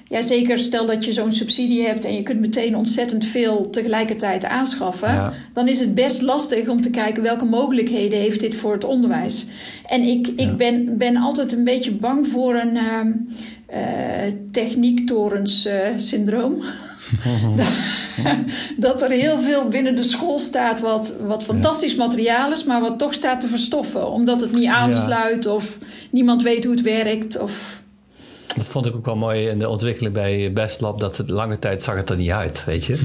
[0.10, 4.46] ja, zeker stel dat je zo'n subsidie hebt en je kunt meteen ontzettend veel tegelijkertijd
[4.46, 5.34] aanschaffen.
[5.54, 9.46] Dan is het best lastig om te kijken welke mogelijkheden heeft dit voor het onderwijs.
[9.86, 13.00] En ik, ik ben, ben altijd een beetje bang voor een uh,
[13.74, 16.64] uh, techniektorens uh, syndroom.
[18.78, 23.00] dat er heel veel binnen de school staat wat, wat fantastisch materiaal is, maar wat
[23.00, 24.12] toch staat te verstoffen.
[24.12, 25.78] Omdat het niet aansluit of
[26.12, 27.40] niemand weet hoe het werkt.
[27.40, 27.79] Of
[28.56, 31.00] dat vond ik ook wel mooi in de ontwikkeling bij Best Lab.
[31.00, 32.96] Dat het lange tijd zag het er niet uit, weet je.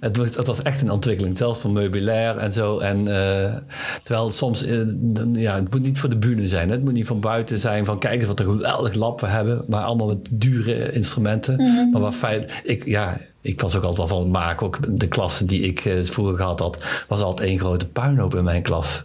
[0.00, 2.78] Het, was, het was echt een ontwikkeling, zelfs van meubilair en zo.
[2.78, 3.54] En uh,
[4.02, 4.86] terwijl soms, uh,
[5.32, 6.68] ja, het moet niet voor de bühne zijn.
[6.68, 6.74] Hè?
[6.74, 9.64] Het moet niet van buiten zijn, van kijken wat een geweldig lab we hebben.
[9.66, 11.54] Maar allemaal met dure instrumenten.
[11.54, 11.90] Mhm.
[11.90, 14.66] Maar wat feit, ik, ja, ik was ook altijd wel van het maken.
[14.66, 18.44] Ook de klasse die ik uh, vroeger gehad had, was altijd één grote puinhoop in
[18.44, 19.02] mijn klas.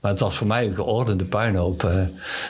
[0.00, 1.82] Maar het was voor mij een geordende puinhoop.
[1.82, 1.90] Uh,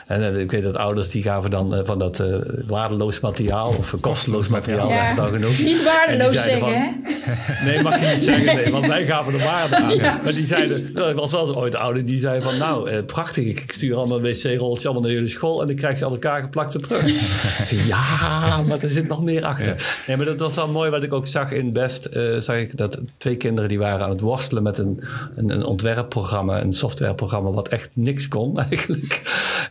[0.07, 2.23] en ik weet dat ouders die gaven dan van dat
[2.67, 5.15] waardeloos materiaal of kosteloos materiaal, ja.
[5.15, 5.59] dan genoemd.
[5.63, 6.91] Niet waardeloos zeggen, hè?
[7.65, 9.95] Nee, mag je niet zeggen, nee, want wij gaven de waarde aan.
[9.95, 13.45] Ja, maar die zeiden, er was wel eens ooit ouder die zei van, nou, prachtig,
[13.45, 16.83] ik stuur allemaal wc-rolletjes allemaal naar jullie school en ik krijg ze aan elkaar geplakt
[16.83, 17.11] terug.
[17.87, 20.01] ja, maar er zit nog meer achter.
[20.07, 22.77] Nee, maar dat was wel mooi wat ik ook zag in Best, uh, zag ik
[22.77, 25.03] dat twee kinderen die waren aan het worstelen met een,
[25.35, 29.21] een, een ontwerpprogramma, een softwareprogramma, wat echt niks kon eigenlijk.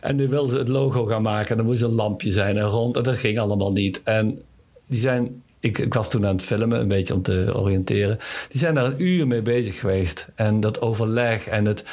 [0.01, 2.97] En die wilden het logo gaan maken en er moest een lampje zijn en rond
[2.97, 4.01] en dat ging allemaal niet.
[4.03, 4.39] En
[4.87, 8.17] die zijn ik, ik, was toen aan het filmen, een beetje om te oriënteren.
[8.49, 10.27] Die zijn daar een uur mee bezig geweest.
[10.35, 11.83] En dat overleg en het...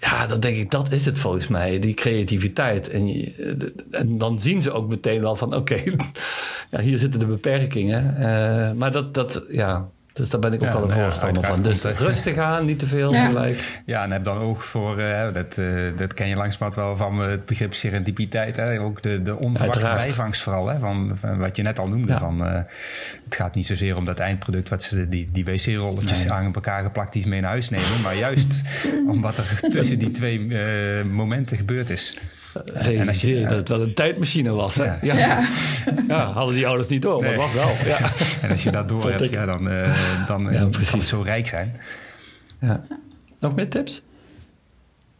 [0.00, 1.78] Ja, dan denk ik, dat is het volgens mij.
[1.78, 2.88] Die creativiteit.
[2.88, 3.32] En,
[3.90, 5.54] en dan zien ze ook meteen wel van...
[5.54, 5.82] Oké,
[6.70, 8.14] ja, hier zitten de beperkingen.
[8.18, 11.62] Uh, maar dat, dat, ja, dus daar ben ik ook wel een nou voorstander van.
[11.62, 13.26] Dus rustig aan, niet te veel ja.
[13.26, 13.82] gelijk.
[13.86, 17.18] Ja, en heb dan ook voor, uh, dat, uh, dat ken je langzamerhand wel van
[17.18, 18.56] het begrip serendipiteit.
[18.56, 18.80] Hè?
[18.80, 20.68] Ook de, de onverwachte bijvangst vooral.
[20.68, 20.78] Hè?
[20.78, 22.18] Van, van, wat je net al noemde.
[22.18, 22.58] Van, uh,
[23.26, 26.32] het gaat niet zozeer om dat eindproduct, wat ze, die, die wc-rolletjes nee.
[26.32, 28.00] aan elkaar geplakt iets mee naar huis nemen.
[28.02, 28.62] Maar juist
[29.12, 32.16] om wat er tussen die twee momenten gebeurd is
[32.64, 34.74] realiseer je dat het wel een tijdmachine was.
[34.74, 34.84] Hè?
[34.84, 34.98] Ja.
[35.00, 35.48] Ja.
[36.08, 36.32] ja.
[36.32, 37.38] hadden die ouders niet door, maar nee.
[37.38, 37.70] was wel.
[37.84, 37.98] Ja.
[38.42, 41.46] En als je dat door hebt, ja, dan, uh, dan ja, kan het zo rijk
[41.46, 41.76] zijn.
[42.60, 42.84] Ja.
[43.40, 44.02] Nog meer tips?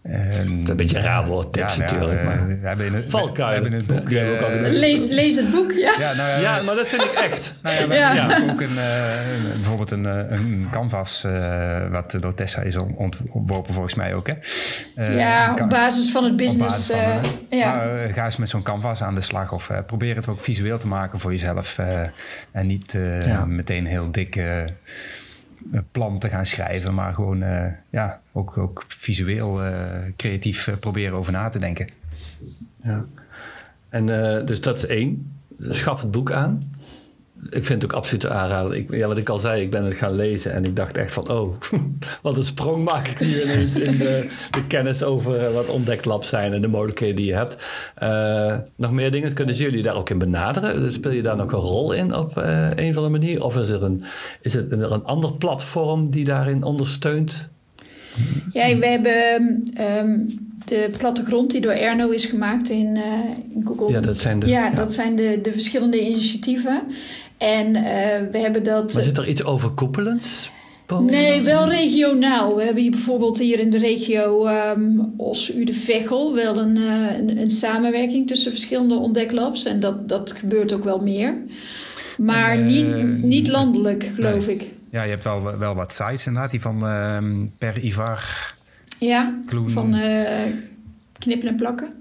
[0.09, 2.22] Um, een beetje raar woord, tips ja, nou natuurlijk.
[2.22, 2.46] Ja, maar.
[2.61, 3.62] We hebben in het, Valkuil.
[3.62, 4.11] We, het boek.
[4.11, 5.94] Uh, lees, lees het boek, ja.
[5.98, 7.54] Ja, nou, ja, maar dat vind ik echt.
[7.62, 8.14] nou ja, we ja.
[8.14, 13.94] hebben ook een, uh, bijvoorbeeld een, een canvas uh, wat door Tessa is ontworpen volgens
[13.94, 14.26] mij ook.
[14.26, 14.34] Hè?
[15.16, 16.90] ja, op basis van het business.
[16.90, 16.98] Van,
[17.59, 17.74] ja.
[17.74, 20.88] Maar, ga eens met zo'n canvas aan de slag of probeer het ook visueel te
[20.88, 21.78] maken voor jezelf.
[22.52, 22.98] en niet
[23.46, 24.38] meteen heel dik
[25.90, 29.72] plan te gaan schrijven, maar gewoon uh, ja, ook, ook visueel uh,
[30.16, 31.88] creatief proberen over na te denken.
[32.82, 33.04] Ja.
[33.90, 34.07] En
[34.46, 35.32] dus dat is één.
[35.59, 36.61] Schaf het boek aan
[37.51, 38.76] ik vind het ook absoluut aanraden.
[38.76, 41.12] Ik, ja, wat ik al zei, ik ben het gaan lezen en ik dacht echt
[41.12, 41.55] van, oh,
[42.22, 46.28] wat een sprong maak ik nu ineens in de, de kennis over eh, wat ontdeklabs
[46.28, 47.64] zijn en de mogelijkheden die je hebt.
[48.03, 50.93] Uh, nog meer dingen, kunnen jullie daar ook in benaderen?
[50.93, 53.43] Speel je daar nog een rol in op uh, een of andere manier?
[53.43, 54.05] Of is er een,
[54.41, 57.49] is het een, een ander platform die daarin ondersteunt?
[58.53, 59.45] Ja, we hebben
[59.80, 60.26] um,
[60.69, 63.03] de plattegrond die door Erno is gemaakt in, uh,
[63.55, 63.91] in Google.
[63.91, 66.83] Ja, dat zijn de, ja, dat zijn de, de verschillende initiatieven.
[67.39, 67.83] En uh,
[68.33, 68.95] we hebben dat.
[68.95, 70.51] Maar zit er iets overkoepelends?
[71.01, 72.57] Nee, wel regionaal.
[72.57, 77.51] We hebben hier bijvoorbeeld hier in de regio um, Os-Ude-Veghel wel een, uh, een, een,
[77.51, 79.64] samenwerking tussen verschillende ontdeklabs.
[79.64, 81.39] En dat, dat gebeurt ook wel meer.
[82.19, 84.57] Maar en, niet, niet landelijk, geloof nee.
[84.57, 84.73] ik.
[84.91, 86.51] Ja, je hebt wel, wel wat sites inderdaad.
[86.51, 87.19] Die van uh,
[87.59, 88.55] Per Ivar.
[88.99, 89.70] Ja, Kloen.
[89.70, 89.97] van
[91.18, 91.92] knippen en plakken.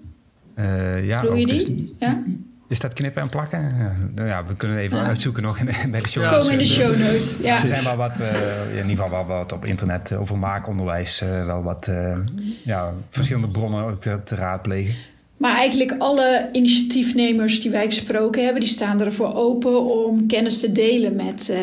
[1.01, 1.75] ja, Doe je die?
[1.75, 2.23] Dus, ja.
[2.67, 3.75] Is dat knippen en plakken?
[3.77, 5.03] Ja, nou ja, we kunnen even ja.
[5.03, 6.37] uitzoeken nog in, bij de show notes.
[6.37, 7.61] Komen in de show notes, ja.
[7.61, 11.21] Er zijn wel wat, uh, in ieder geval wel wat op internet over maakonderwijs.
[11.21, 12.17] Uh, wel wat uh,
[12.63, 14.95] ja, verschillende bronnen ook te, te, raadplegen.
[15.37, 18.61] Maar eigenlijk alle initiatiefnemers die wij gesproken hebben...
[18.61, 21.53] die staan ervoor open om kennis te delen met,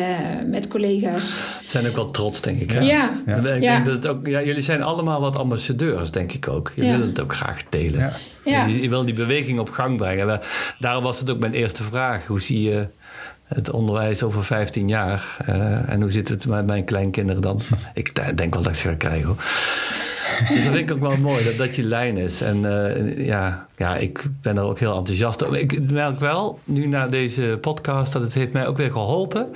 [0.45, 1.33] met collega's.
[1.65, 2.71] Zijn ook wel trots, denk ik.
[2.71, 2.81] Ja.
[2.81, 3.21] ja.
[3.25, 3.35] ja.
[3.35, 6.71] Ik denk dat het ook, ja, jullie zijn allemaal wat ambassadeurs, denk ik ook.
[6.75, 8.13] Je willen het ook graag delen.
[8.45, 8.65] Ja.
[8.65, 10.39] Je, je, wil die beweging op gang brengen.
[10.79, 12.25] Daarom was het ook mijn eerste vraag.
[12.25, 12.87] Hoe zie je
[13.43, 15.37] het onderwijs over 15 jaar?
[15.49, 17.59] Uh, en hoe zit het met mijn kleinkinderen dan?
[17.93, 19.43] ik denk wel dat ik ze ga krijgen hoor.
[20.49, 22.41] dus dat vind ik ook wel mooi, dat dat je lijn is.
[22.41, 25.57] En uh, ja, ja, ik ben er ook heel enthousiast over.
[25.57, 29.47] Ik merk wel, nu na deze podcast, dat het heeft mij ook weer geholpen...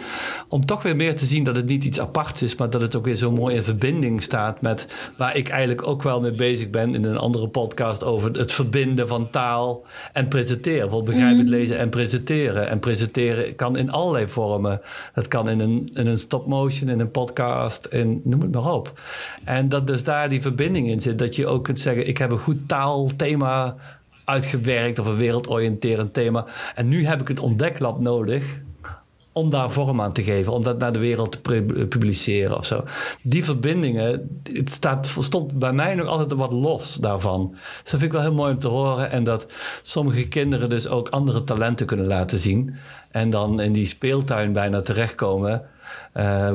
[0.47, 2.55] om toch weer meer te zien dat het niet iets aparts is...
[2.55, 5.11] maar dat het ook weer zo mooi in verbinding staat met...
[5.17, 8.03] waar ik eigenlijk ook wel mee bezig ben in een andere podcast...
[8.03, 10.79] over het verbinden van taal en presenteren.
[10.79, 11.53] Bijvoorbeeld begrijpend mm.
[11.53, 12.69] lezen en presenteren.
[12.69, 14.81] En presenteren kan in allerlei vormen.
[15.13, 18.99] Dat kan in een, in een stop-motion, in een podcast, in, noem het maar op.
[19.43, 21.19] En dat dus daar die verbinding in zit.
[21.19, 23.75] Dat je ook kunt zeggen, ik heb een goed taalthema
[24.27, 26.45] uitgewerkt of een wereldoriënterend thema.
[26.75, 28.59] En nu heb ik het ontdeklab nodig
[29.31, 32.83] om daar vorm aan te geven, om dat naar de wereld te publiceren of zo.
[33.21, 37.49] Die verbindingen, het staat, stond bij mij nog altijd wat los daarvan.
[37.51, 37.59] Dus
[37.91, 39.11] dat vind ik wel heel mooi om te horen.
[39.11, 39.47] En dat
[39.81, 42.75] sommige kinderen dus ook andere talenten kunnen laten zien.
[43.11, 45.65] En dan in die speeltuin bijna terechtkomen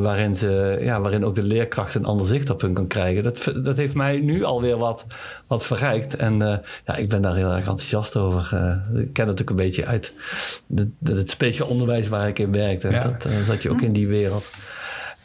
[0.03, 3.23] waarin, ze, ja, waarin ook de leerkracht een ander zicht op hun kan krijgen.
[3.23, 5.07] Dat, dat heeft mij nu alweer wat,
[5.47, 6.17] wat verrijkt.
[6.17, 6.39] En
[6.87, 8.57] ja, ik ben daar heel erg enthousiast over.
[8.95, 10.15] ik ken het ook een beetje uit
[10.67, 12.91] de, de, het speciaal onderwijs waar ik in werkte.
[12.91, 13.03] Ja.
[13.03, 14.51] Dat zat je ook in die wereld.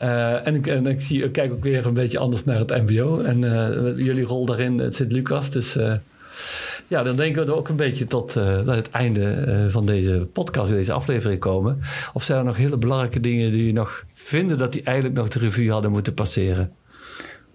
[0.02, 2.70] Uh, en, ik, en ik, zie, ik kijk ook weer een beetje anders naar het
[2.70, 3.22] MBO.
[3.22, 5.50] En uh, jullie rol daarin, het Sint-Lucas.
[5.50, 5.94] Dus uh,
[6.88, 10.92] ja, dan denken we er ook een beetje tot het einde van deze podcast, deze
[10.92, 11.80] aflevering komen.
[12.14, 15.28] Of zijn er nog hele belangrijke dingen die je nog vinden dat die eigenlijk nog
[15.28, 16.72] de revue hadden moeten passeren?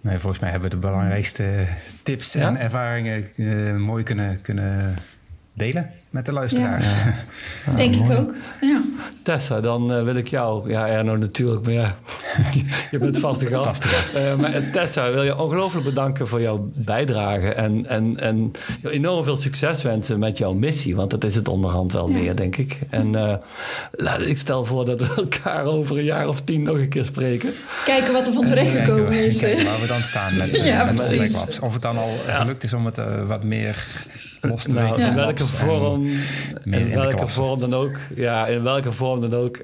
[0.01, 1.67] Nee, volgens mij hebben we de belangrijkste
[2.03, 4.95] tips en ervaringen mooi kunnen, kunnen
[5.53, 7.03] delen met de luisteraars.
[7.65, 7.75] Ja.
[7.75, 8.33] Denk ik ook.
[8.61, 8.81] Ja.
[9.23, 11.95] Tessa, dan uh, wil ik jou, ja, Erno natuurlijk, maar ja,
[12.91, 13.67] je bent vaste gast.
[13.67, 14.15] Vaste gast.
[14.15, 18.51] Uh, maar Tessa, wil je ongelooflijk bedanken voor jouw bijdrage en, en, en
[18.83, 22.17] enorm veel succes wensen met jouw missie, want dat is het onderhand wel ja.
[22.17, 22.79] meer, denk ik.
[22.89, 23.13] En
[23.97, 27.05] uh, ik stel voor dat we elkaar over een jaar of tien nog een keer
[27.05, 27.53] spreken.
[27.85, 29.39] Kijken wat er van terecht gekomen is.
[29.39, 31.59] Kijken waar we dan staan met, ja, met precies.
[31.59, 34.05] Of het dan al gelukt is om het wat meer
[34.41, 36.05] los te nou, In welke vorm,
[36.63, 37.97] in welke vorm dan ook.
[38.15, 39.61] Ja, in welke vorm dan ook.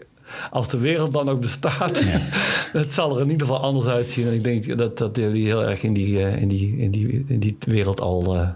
[0.51, 2.19] Als de wereld dan ook bestaat, ja.
[2.79, 4.27] het zal er in ieder geval anders uitzien.
[4.27, 7.25] En ik denk dat, dat jullie heel erg in die, uh, in die, in die,
[7.27, 8.49] in die wereld al uh,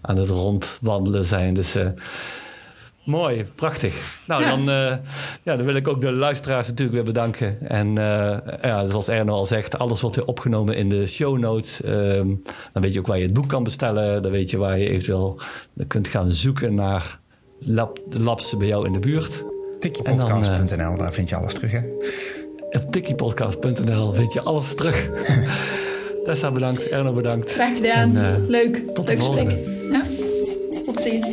[0.00, 1.54] aan het rondwandelen zijn.
[1.54, 1.88] Dus uh,
[3.08, 4.20] Mooi, prachtig.
[4.26, 4.96] Nou, dan, uh,
[5.42, 7.68] ja, dan wil ik ook de luisteraars natuurlijk weer bedanken.
[7.68, 11.84] En uh, ja, zoals Erno al zegt, alles wordt weer opgenomen in de show notes.
[11.84, 14.22] Um, dan weet je ook waar je het boek kan bestellen.
[14.22, 15.40] Dan weet je waar je eventueel
[15.86, 17.20] kunt gaan zoeken naar
[17.58, 19.44] lab, labs bij jou in de buurt.
[19.78, 21.80] Tikkiepodcast.nl, daar vind je alles terug, hè?
[22.70, 25.10] Op tikkiepodcast.nl vind je alles terug.
[26.24, 27.50] Tessa bedankt, Erno bedankt.
[27.50, 28.16] Graag gedaan.
[28.16, 28.82] En, uh, Leuk.
[28.94, 29.50] Tot Leuk gesprek.
[29.90, 30.02] Ja.
[30.84, 31.32] Tot ziens.